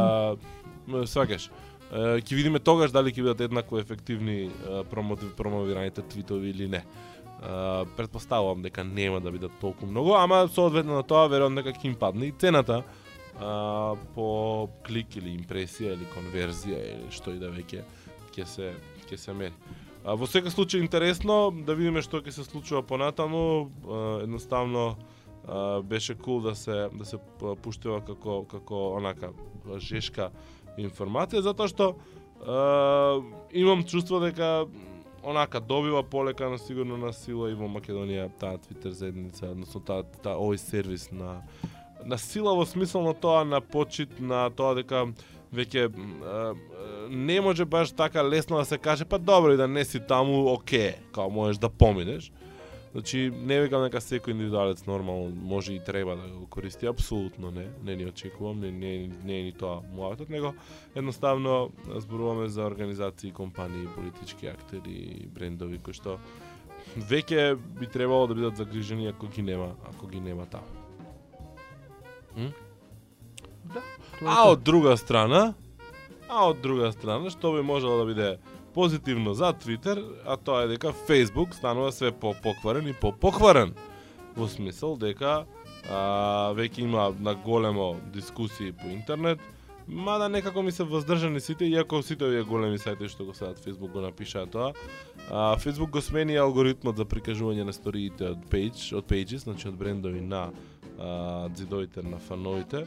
[0.87, 1.49] м, сваќаш.
[1.91, 4.45] Ќе видиме тогаш дали ќе бидат еднакво ефективни
[4.93, 6.85] промотив промовираните твитови или не.
[6.85, 7.11] Uh,
[7.97, 11.95] предпоставувам дека нема да бидат толку многу, ама соодветно на тоа веројатно дека ќе им
[11.97, 12.83] падне и цената
[13.39, 17.81] а, по клик или импресија или конверзија или што и да веќе
[18.35, 18.73] ќе се
[19.09, 19.57] ќе се мери.
[20.05, 23.71] А, во секој случај интересно да видиме што ќе се случува понатаму,
[24.21, 24.95] едноставно
[25.83, 29.31] беше кул да се да се п- пуштува како како онака
[29.77, 30.31] жешка
[30.77, 31.95] информација затоа што
[32.45, 33.21] а,
[33.51, 34.65] имам чувство дека
[35.23, 40.03] онака добива полека на сигурно на сила и во Македонија таа Твитер заедница, односно таа
[40.03, 41.41] таа овој сервис на
[42.05, 45.07] на сила во смисол на тоа на почит на тоа дека
[45.53, 45.89] веќе
[47.09, 50.47] не може баш така лесно да се каже па добро и да не си таму
[50.53, 52.31] оке, као можеш да поминеш.
[52.91, 57.67] Значи не викам дека секој индивидуалец нормално може и треба да го користи, апсолутно не,
[57.83, 60.53] не ни очекувам, не не не е ни тоа муаватот, него
[60.95, 66.19] едноставно зборуваме за организации, компании, политички актери, брендови кои што
[66.97, 70.67] веќе би требало да бидат загрижени ако ги нема, ако ги нема таму.
[74.19, 75.53] Тоа е А од друга страна,
[76.27, 78.39] а од друга страна, што би можело да биде
[78.73, 83.73] позитивно за Твитер, а тоа е дека Facebook станува све по-покварен и по-покварен.
[84.35, 85.45] Во смисол дека
[85.89, 89.39] а, веќе има на големо дискусии по интернет,
[89.87, 93.91] мада некако ми се воздржани сите, иако сите овие големи сајти што го садат Facebook
[93.91, 94.73] го напишаа тоа.
[95.29, 99.75] А, Facebook го смени алгоритмот за прикажување на сториите од page, од pages, значи од
[99.75, 100.51] брендови на
[100.99, 102.85] а, дзидовите на фановите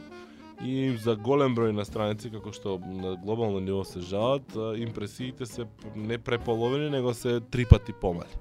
[0.63, 4.45] и за голем број на страници како што на глобално ниво се жалат,
[4.77, 8.31] импресиите се не преполовени, него се три пати помали.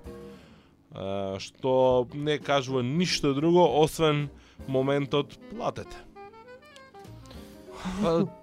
[1.38, 4.28] Што не кажува ништо друго освен
[4.68, 5.96] моментот платете.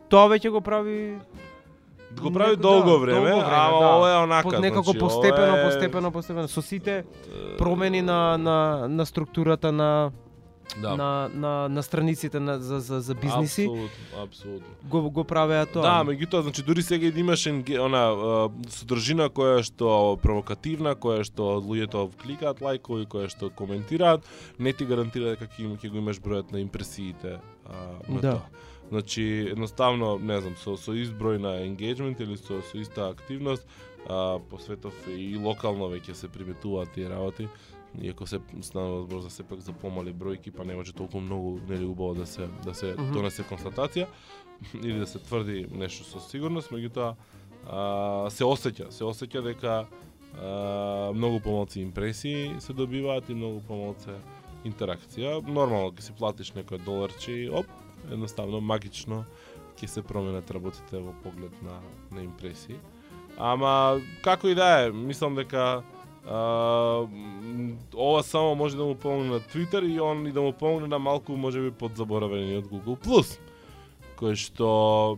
[0.10, 1.20] Тоа веќе го прави
[2.12, 3.96] Го прави Неко- долго да, време, долго време, ама да.
[3.96, 7.06] ова е онака, по, некако значи, постепено, е, постепено, постепено со сите
[7.58, 10.12] промени на на на структурата на
[10.78, 10.96] да.
[10.96, 14.68] на на на страниците на за за за бизниси Апсолутно, апсолутно.
[14.84, 15.82] го го правеа тоа.
[15.82, 22.10] Да, меѓутоа, значи дури сега и имаш она содржина која што провокативна, која што луѓето
[22.22, 24.24] кликаат лајкови, која што коментираат,
[24.60, 27.76] не ти гарантира дека ќе, го имаш бројот на импресиите а,
[28.08, 28.32] на Да.
[28.32, 28.46] тоа.
[28.92, 33.66] Значи, едноставно, не знам, со, со изброј на engagement или со, со иста активност,
[34.10, 37.48] а, по светов и локално веќе се приметуваат тие работи,
[38.02, 41.86] иако се станува збор за сепак за помали бројки, па не може толку многу нели
[41.86, 43.12] убаво да се да се Мгм.
[43.14, 44.08] донесе констатација
[44.84, 47.16] или да се тврди нешто со сигурност, меѓутоа
[48.30, 49.86] се осеќа, се осеќа дека
[50.40, 54.16] а, многу помалци импресии се добиваат и многу помалце
[54.66, 55.42] интеракција.
[55.48, 57.66] Нормално ќе си платиш некој доларче и оп,
[58.12, 59.26] едноставно магично
[59.78, 61.82] ќе се променат работите во поглед на
[62.12, 62.78] на импресии.
[63.38, 65.84] Ама како и да е, мислам дека
[66.28, 67.08] а,
[67.96, 71.00] ова само може да му помогне на Twitter и он и да му помогне на
[71.00, 73.40] малку можеби од Google Plus
[74.22, 74.68] кој што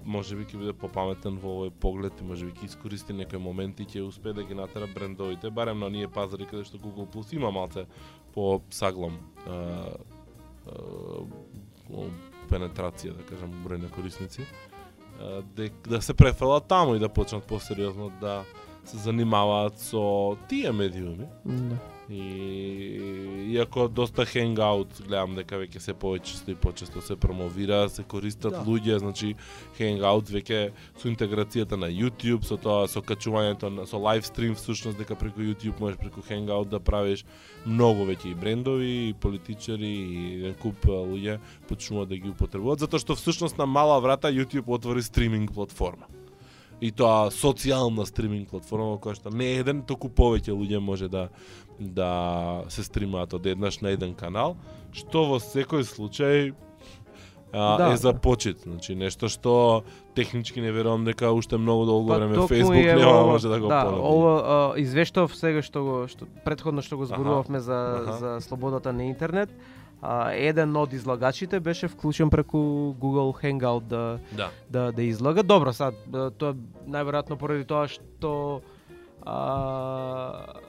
[0.08, 4.06] можеби ќе биде попаметен во овој поглед и можеби ќе искористи некои моменти и ќе
[4.08, 7.84] успее да ги натера брендовите, барем на ние пазари каде што Google Plus има малце
[8.34, 9.92] по саглам а,
[10.72, 12.08] а,
[12.48, 14.48] пенетрација, да кажам, број на корисници,
[15.20, 18.44] а, дек, да се префелат таму и да почнат посериозно да
[18.86, 21.28] се занимаваат со тие медиуми.
[21.46, 21.78] Да.
[22.10, 28.52] И иако доста хенгаут гледам дека веќе се повеќе и почесто се промовира, се користат
[28.52, 28.64] Да.
[28.68, 29.36] луѓе, значи
[29.78, 34.98] хенгаут веќе со интеграцијата на YouTube, со тоа со качувањето на со лайв стрим всушност
[34.98, 37.26] дека преку YouTube можеш преку хенгаут да правиш
[37.66, 39.94] многу веќе и брендови, и политичари
[40.50, 45.02] и куп луѓе почнуваат да ги употребуваат затоа што всушност на мала врата YouTube отвори
[45.02, 46.06] стриминг платформа
[46.82, 51.30] и тоа социјална стриминг платформа која што не еден, току повеќе луѓе може да
[51.80, 54.58] да се стримаат од еднаш на еден канал,
[54.94, 56.54] што во секој случај
[57.54, 57.94] а, Да.
[57.94, 59.84] е за почит, значи нешто што
[60.16, 63.60] технички не верувам дека уште многу долго време Па токму Facebook и нема може да
[63.60, 64.02] го да, понуди.
[64.04, 68.18] ова извештав сега што го што претходно што го зборувавме за аха.
[68.18, 69.50] за слободата на интернет.
[70.06, 72.58] А, еден од излагачите беше вклучен преку
[73.00, 74.50] Google Hangout да Да.
[74.70, 75.44] да да излага.
[75.44, 76.54] Добро, сад тоа
[76.88, 78.60] најверојатно поради тоа што
[79.24, 80.60] а,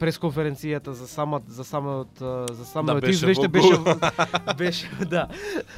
[0.00, 2.08] пресконференцијата за самот за самот
[2.52, 4.56] за самот беше извеште беше Google.
[4.58, 5.26] беше да.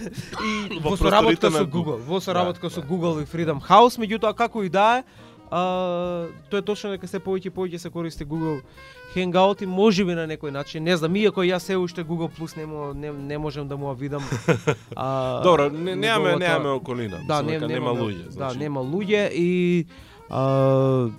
[0.45, 1.97] И Во во просторите соработка со Google.
[1.97, 2.87] Во соработка Да, со да.
[2.87, 5.05] Google и Freedom House, меѓутоа како и да е,
[5.53, 5.61] а,
[6.49, 8.63] тоа е точно дека се повеќе и повеќе се користи Google
[9.15, 12.65] Hangout и можеби на некој начин, не знам, иако јас се уште Google Plus не,
[12.65, 14.25] мо, не, не можам да му ја видам.
[14.97, 17.21] А, Добро, не, немаме неговата- немаме околина.
[17.29, 18.55] Да, не, нема немаме- луѓе, значи.
[18.55, 19.87] Да, нема луѓе и
[20.31, 21.11] а,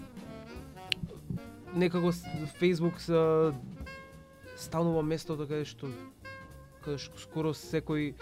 [1.75, 2.11] некако
[2.61, 3.53] Facebook са,
[4.55, 5.87] станува местото каде што
[6.81, 8.13] каде што скоро секој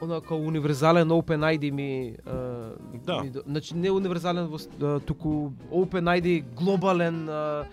[0.00, 2.72] онака универзален OpenID ми а,
[3.06, 3.22] Да.
[3.22, 7.64] ми, значи не универзален во туку OpenID глобален а,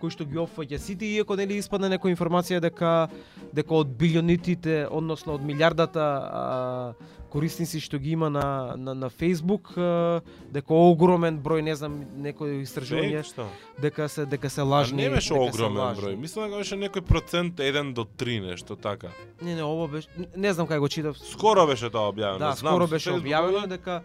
[0.00, 3.10] кој што ги опфаќа сите иако нели испадна некоја информација дека
[3.52, 6.92] дека од билионитите, односно од милиардата а,
[7.30, 10.20] корисници што ги има на на, на Facebook, а,
[10.50, 13.46] дека огромен број, не знам, некој истражување што?
[13.80, 15.02] дека се дека се А лажни.
[15.02, 16.16] не беше огромен број.
[16.16, 19.08] Мислам дека беше некој процент 1 до 3 нешто така.
[19.42, 21.16] Не, не, ово беше не знам кај го читав.
[21.18, 22.38] Скоро беше тоа објавено.
[22.38, 24.02] Да, Знам, скоро беше објавено дека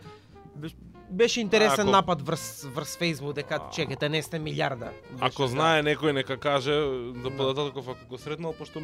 [0.55, 0.75] беше,
[1.11, 3.69] беше интересен Ако- напад врз врз Facebook дека А.
[3.69, 4.89] чекате не сте милиарда.
[5.19, 6.71] Ако Беше, знае некој нека каже
[7.13, 7.29] Да.
[7.29, 8.79] податоков ако го сретнал пошто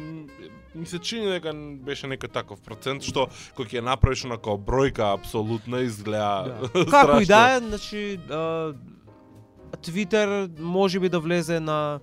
[0.74, 5.78] ми се чини дека беше некој таков процент што кој ќе направиш онака бројка апсолутно
[5.78, 6.84] изгледа Да.
[6.90, 8.18] Како и да е, значи
[9.76, 12.00] Twitter може би да влезе на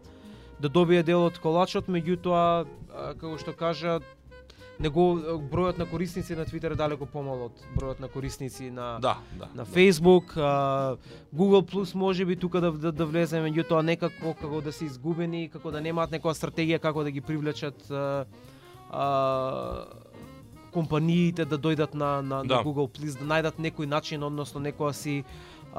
[0.59, 2.65] да добие дел од колачот, меѓутоа
[3.15, 3.99] како што кажа
[4.79, 5.03] него
[5.51, 9.49] бројот на корисници на Twitter е далеко помал од бројот на корисници на Да, да.
[9.55, 9.71] на да.
[9.71, 10.97] Facebook, а,
[11.35, 15.49] Google Plus може би тука да, да, да влезе, меѓутоа некако како да се изгубени,
[15.49, 18.25] како да немаат некоја стратегија како да ги привлечат а,
[18.91, 19.85] а,
[20.71, 22.55] компаниите да дојдат на, на, Да.
[22.55, 25.23] на Google Plus, да најдат некој начин, односно некоја си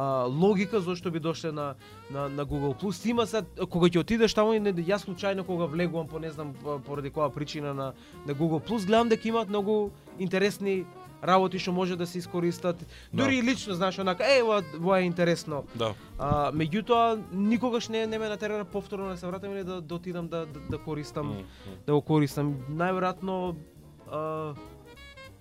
[0.00, 1.74] а, логика зашто би дошле на,
[2.10, 3.10] на, на Google Plus.
[3.10, 6.54] Има се, кога ќе отидеш таму, и не, јас случајно кога влегувам по не знам
[6.54, 7.92] по- поради која причина на,
[8.26, 10.86] на Google Plus, гледам дека имаат многу интересни
[11.22, 12.80] работи што може да се искористат.
[13.12, 13.24] Да.
[13.24, 15.64] Дури и лично, знаеш, онака, е, ова, ова е интересно.
[15.74, 15.92] Да.
[16.18, 20.28] А, меѓутоа, никогаш не, не ме натера повторно да се вратам или да, да отидам
[20.28, 21.44] да, да, да користам, М, м.
[21.86, 22.56] да го користам.
[22.72, 23.54] Најверојатно,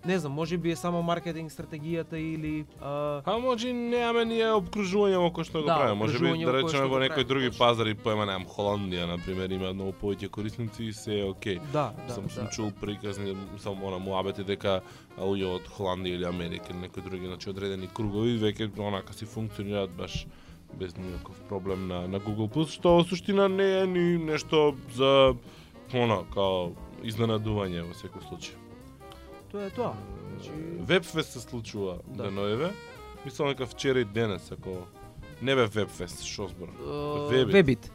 [0.06, 2.66] не знам, може би е само маркетинг стратегијата или...
[2.82, 5.96] А, А може и немаме ние обкружување во кој што го Да, прави.
[6.00, 7.60] Може би да речеме во го прави, други точно.
[7.60, 11.60] пазари, поема немам Холандија на пример, има многу повеќе корисници и се е окей.
[11.74, 12.34] да, да, сам да.
[12.34, 14.82] сум чул приказни, сам она муабети дека
[15.18, 19.92] луѓе од Холандија или Америка или некои други, значи одредени кругови веќе онака си функционираат
[19.92, 20.26] баш
[20.80, 25.36] без никаков проблем на на Google Plus, што во суштина не е ни нешто за
[25.94, 26.72] она као
[27.04, 28.69] изненадување во секој случај.
[29.52, 29.94] Тоа е тоа.
[30.30, 32.24] Значи, Вебфест се случува Да.
[32.24, 32.74] деноеве.
[33.26, 34.70] Мислам дека вчера и денес, ако
[35.42, 36.70] не бе Вебфест, што збор.
[37.30, 37.54] Вебит.
[37.54, 37.92] Вебит.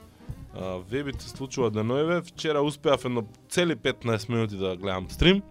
[0.54, 2.22] А, Вебит се случува деноеве.
[2.22, 5.42] Вчера успеав едно цели 15 минути да гледам стрим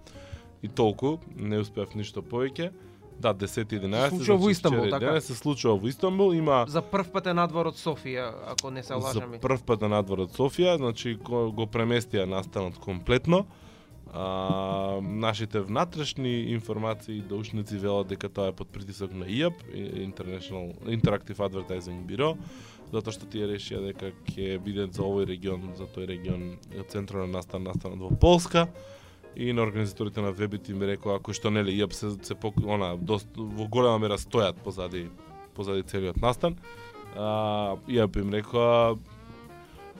[0.64, 2.72] и толку, не успеав ништо повеќе.
[3.20, 4.10] Да, 10-11.
[4.10, 5.06] Се случува во Истанбул, вчера и така?
[5.06, 8.84] Денес се случува во Истанбул, има За прв пат е надвор од Софија, ако не
[8.84, 9.32] се за лажам.
[9.42, 13.46] прв пат на надвор од Софија, значи го, го преместија настанот комплетно.
[14.16, 19.66] А, нашите внатрешни информации и доушници велат дека тоа е под притисок на IAP,
[20.06, 22.38] International Interactive Advertising Bureau,
[22.94, 26.60] затоа што тие решија дека ќе биде за овој регион, за тој регион
[26.94, 28.68] централен настан настанот во Полска
[29.36, 32.94] и на организаторите на Вебит им рекоа ако што нели IAP се се пок, она
[32.96, 35.10] дост, во голема мера стојат позади
[35.56, 36.58] позади целиот настан.
[37.18, 38.94] А, IAP им рекоа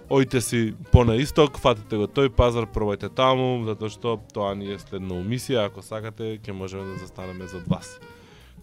[0.10, 4.80] Ојте си пона исток, фатите го тој пазар, пробајте таму, затоа што тоа ни е
[4.82, 7.96] следна умисија, ако сакате, ќе можеме да застанеме зад вас.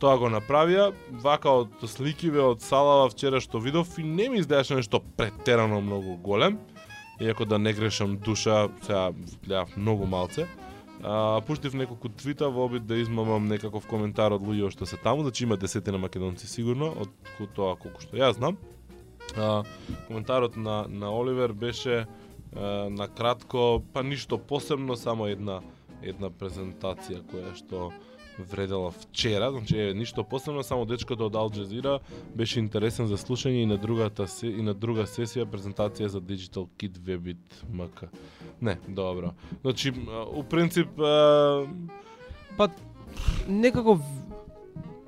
[0.00, 0.90] Тоа го направија,
[1.22, 6.16] вака од сликиве од Салава вчера што видов и не ми изгледаше нешто претерано многу
[6.16, 6.58] голем,
[7.20, 9.10] иако да не грешам душа, сега
[9.44, 10.46] гледав многу малце.
[11.02, 15.24] А, пуштив неколку твита во обид да измамам некаков коментар од луѓе што се таму,
[15.24, 17.08] значи има десетина македонци сигурно, од
[17.56, 18.60] тоа колку што јас знам.
[19.36, 19.62] А,
[20.06, 22.06] коментарот на, на Оливер беше
[22.56, 22.60] а,
[22.90, 25.60] на кратко, па ништо посебно, само една
[26.02, 27.90] една презентација која што
[28.50, 31.98] вредела вчера, значи е ништо посебно, само дечкото од Ал Джазира
[32.34, 36.68] беше интересен за слушање и на другата се, и на друга сесија презентација за Digital
[36.80, 38.08] Kid Webit МК.
[38.62, 39.34] Не, добро.
[39.60, 39.92] Значи,
[40.32, 41.66] у принцип а,
[42.56, 42.68] Па
[43.48, 44.00] некако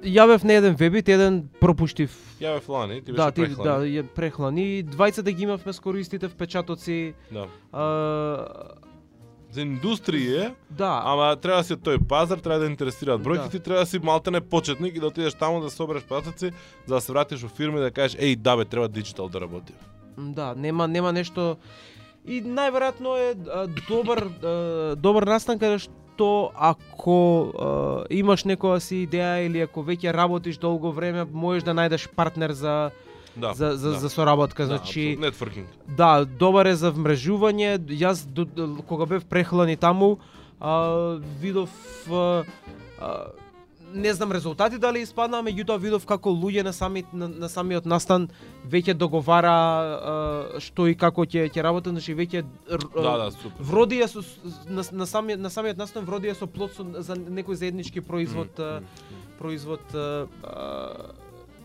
[0.03, 2.11] в- јавев на еден вебит, еден пропуштив.
[2.41, 3.65] ја бе флани, ти беше Да, ти прехлани.
[3.65, 4.85] да, ја прехлани.
[4.87, 7.15] Двајцата ги имавме скоро истите впечатоци.
[7.31, 7.47] да.
[7.73, 8.75] А,
[9.51, 13.49] За индустрија, да, Ама треба да си тој пазар, треба да интересираат бројки, Да.
[13.51, 16.51] ти треба да си малтене почетник и да отидеш таму да собереш пратаци,
[16.87, 19.41] за да се вратиш во фирма и да кажеш, еј, да бе, треба диджитал да
[19.41, 19.73] работи.
[20.19, 21.57] Да, нема нема нешто
[22.27, 25.93] и најверојатно е а, добар а, добар настан каде што
[26.55, 27.17] ако
[27.59, 32.53] а, имаш некоја си идеја или ако веќе работиш долго време, можеш да најдеш партнер
[32.53, 32.91] за
[33.37, 33.55] Да.
[33.55, 33.99] за за, да.
[33.99, 35.69] за соработка, Да, значи нетворкинг.
[35.89, 37.79] Да, добар е за вмрежување.
[37.79, 38.45] Јас до,
[38.89, 40.19] кога бев прехлани таму,
[40.61, 41.71] а, видов
[42.11, 42.45] а,
[43.01, 43.25] а,
[43.95, 48.29] не знам резултати дали испаднаа, меѓутоа видов како луѓе на самиот на, на самиот настан
[48.69, 52.45] веќе договара а, што и како ќе ќе работи, значи веќе
[52.95, 53.63] Да, да, супер.
[53.65, 54.23] вродија со
[54.69, 58.65] на, на самиот на самиот настан вродија со плод со, за некој заеднички производ М,
[58.65, 58.87] а, м,
[59.39, 60.27] производ а,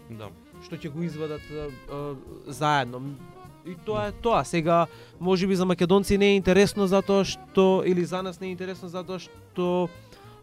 [0.09, 0.29] Да.
[0.63, 2.15] што ќе го извадат а, а,
[2.47, 3.01] заедно.
[3.67, 4.43] И тоа е тоа.
[4.45, 4.87] Сега
[5.19, 9.19] можеби за македонци не е интересно затоа што или за нас не е интересно затоа
[9.19, 9.89] што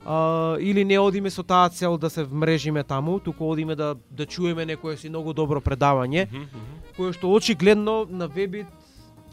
[0.07, 0.15] а,
[0.59, 4.67] или не одиме со таа цел да се вмрежиме таму, туку одиме да да чуеме
[4.67, 6.97] некое си многу добро предавање, Мгм, мгм.
[6.97, 8.67] кое што очигледно на вебит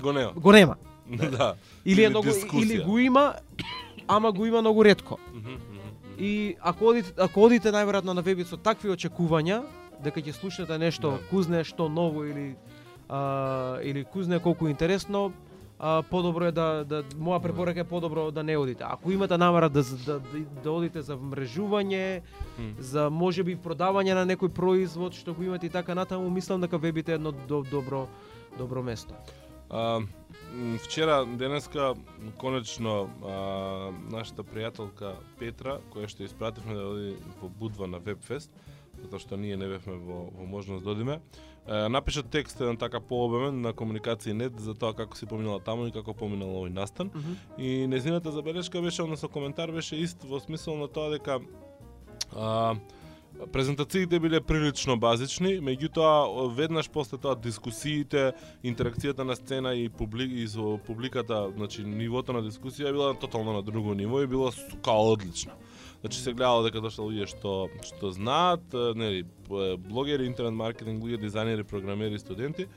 [0.01, 0.31] Го нема.
[0.33, 0.75] го нема.
[1.31, 1.55] Да.
[1.85, 2.61] Или е Или многу дискусија.
[2.63, 3.33] или го има,
[4.07, 5.17] ама го има многу ретко.
[5.33, 5.57] Мгм, мгм.
[6.19, 9.63] И ако одите, ако одите најверојатно на вебит со такви очекувања,
[10.03, 11.17] дека ќе слушнете нешто Да.
[11.29, 12.55] кузне што ново или
[13.09, 15.31] а, или кузне колку интересно,
[16.09, 18.83] подобро е да, да моја препорака е подобро да не одите.
[18.87, 22.21] Ако имате намера да, да, да, да одите за мрежување,
[22.59, 22.73] М.
[22.79, 27.09] за можеби продавање на некој производ што го имате и така натаму, мислам дека вебит
[27.09, 28.07] е едно до, добро
[28.57, 29.13] добро место.
[29.69, 30.01] А,
[30.83, 31.95] вчера, денеска,
[32.39, 38.51] конечно, а, нашата пријателка Петра, која што испративме да оди во Будва на Вебфест,
[38.99, 41.21] затоа што ние не бевме во, во можност да одиме,
[41.67, 45.87] е, напиша текст еден така пообемен на комуникација нет за тоа како си поминала таму
[45.87, 47.11] и како поминала овој настан.
[47.57, 51.39] И незината забелешка беше, односно коментар беше ист во смисол на тоа дека
[52.35, 52.75] а,
[53.53, 58.33] презентациите биле прилично базични, меѓутоа веднаш после тоа дискусиите,
[58.63, 63.61] интеракцијата на сцена и публи и со публиката, значи нивото на дискусија била тотално на
[63.61, 65.53] друго ниво и била сука одлична.
[66.01, 71.63] Значи се гледало дека дошла луѓе што што знаат, нели, блогери, интернет маркетинг, луѓе дизајнери,
[71.63, 72.67] програмери, студенти.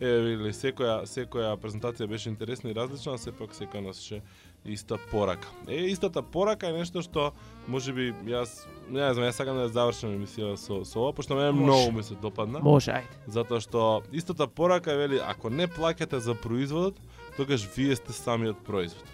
[0.00, 4.22] Е, видели, секоја секоја презентација беше интересна и различна, а сепак секоја носеше
[4.64, 5.48] иста порака.
[5.68, 7.26] Е, истата порака е нешто што
[7.68, 11.92] можеби јас не знам, јас сакам да завршам емисија со со ова, пошто мене многу
[11.92, 12.64] ми се допадна.
[12.64, 13.20] Може, ајде.
[13.28, 16.96] Затоа што истата порака вели, ако не плаќате за производот,
[17.36, 19.04] тогаш вие сте самиот производ.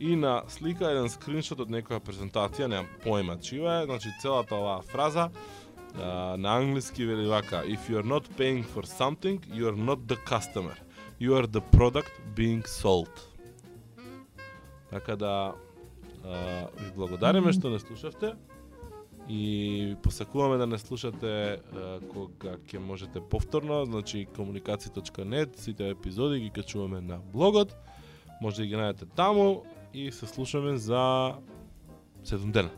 [0.00, 4.80] И на слика еден скриншот од некоја презентација, немам појма чија е, значи целата оваа
[4.88, 9.76] фраза а, на англиски вели вака If you are not paying for something, you are
[9.76, 10.72] not the customer.
[11.20, 13.12] You are the product being sold.
[14.90, 15.52] Така да
[16.24, 18.32] а, ви благодариме што не слушавте
[19.28, 26.50] и посакуваме да не слушате а, кога ќе можете повторно, значи комуникација.нет, сите епизоди ги
[26.50, 27.76] качуваме на блогот,
[28.40, 29.60] може да ги најдете таму
[29.94, 31.34] и се слушаме за
[32.24, 32.70] 7 дена.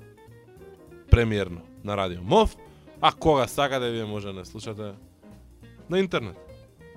[1.11, 2.57] Премиерно на Радио МОВ,
[3.01, 4.93] а кога сакате вие може да не слушате
[5.91, 6.37] на интернет.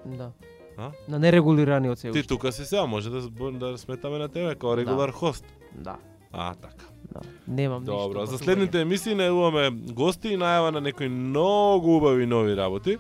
[0.06, 0.32] Да.
[0.78, 0.92] А?
[1.10, 2.28] На нерегулирани од се Ти уште.
[2.28, 5.46] тука си сега, може да, да сметаме на тебе како регулар хост.
[5.76, 5.98] Да.
[6.32, 6.86] А, така.
[7.14, 7.20] Да.
[7.48, 7.98] Немам ништо.
[7.98, 8.44] Добро, за патување.
[8.44, 12.98] следните емисии најавуваме гости и најава на некои многу убави нови работи.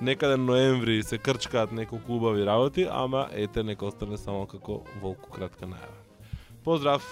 [0.00, 5.66] Некаде ноември се крчкаат неколку убави работи, ама ете нека остане само како волку кратка
[5.66, 6.03] најава.
[6.64, 7.02] Pozdrav!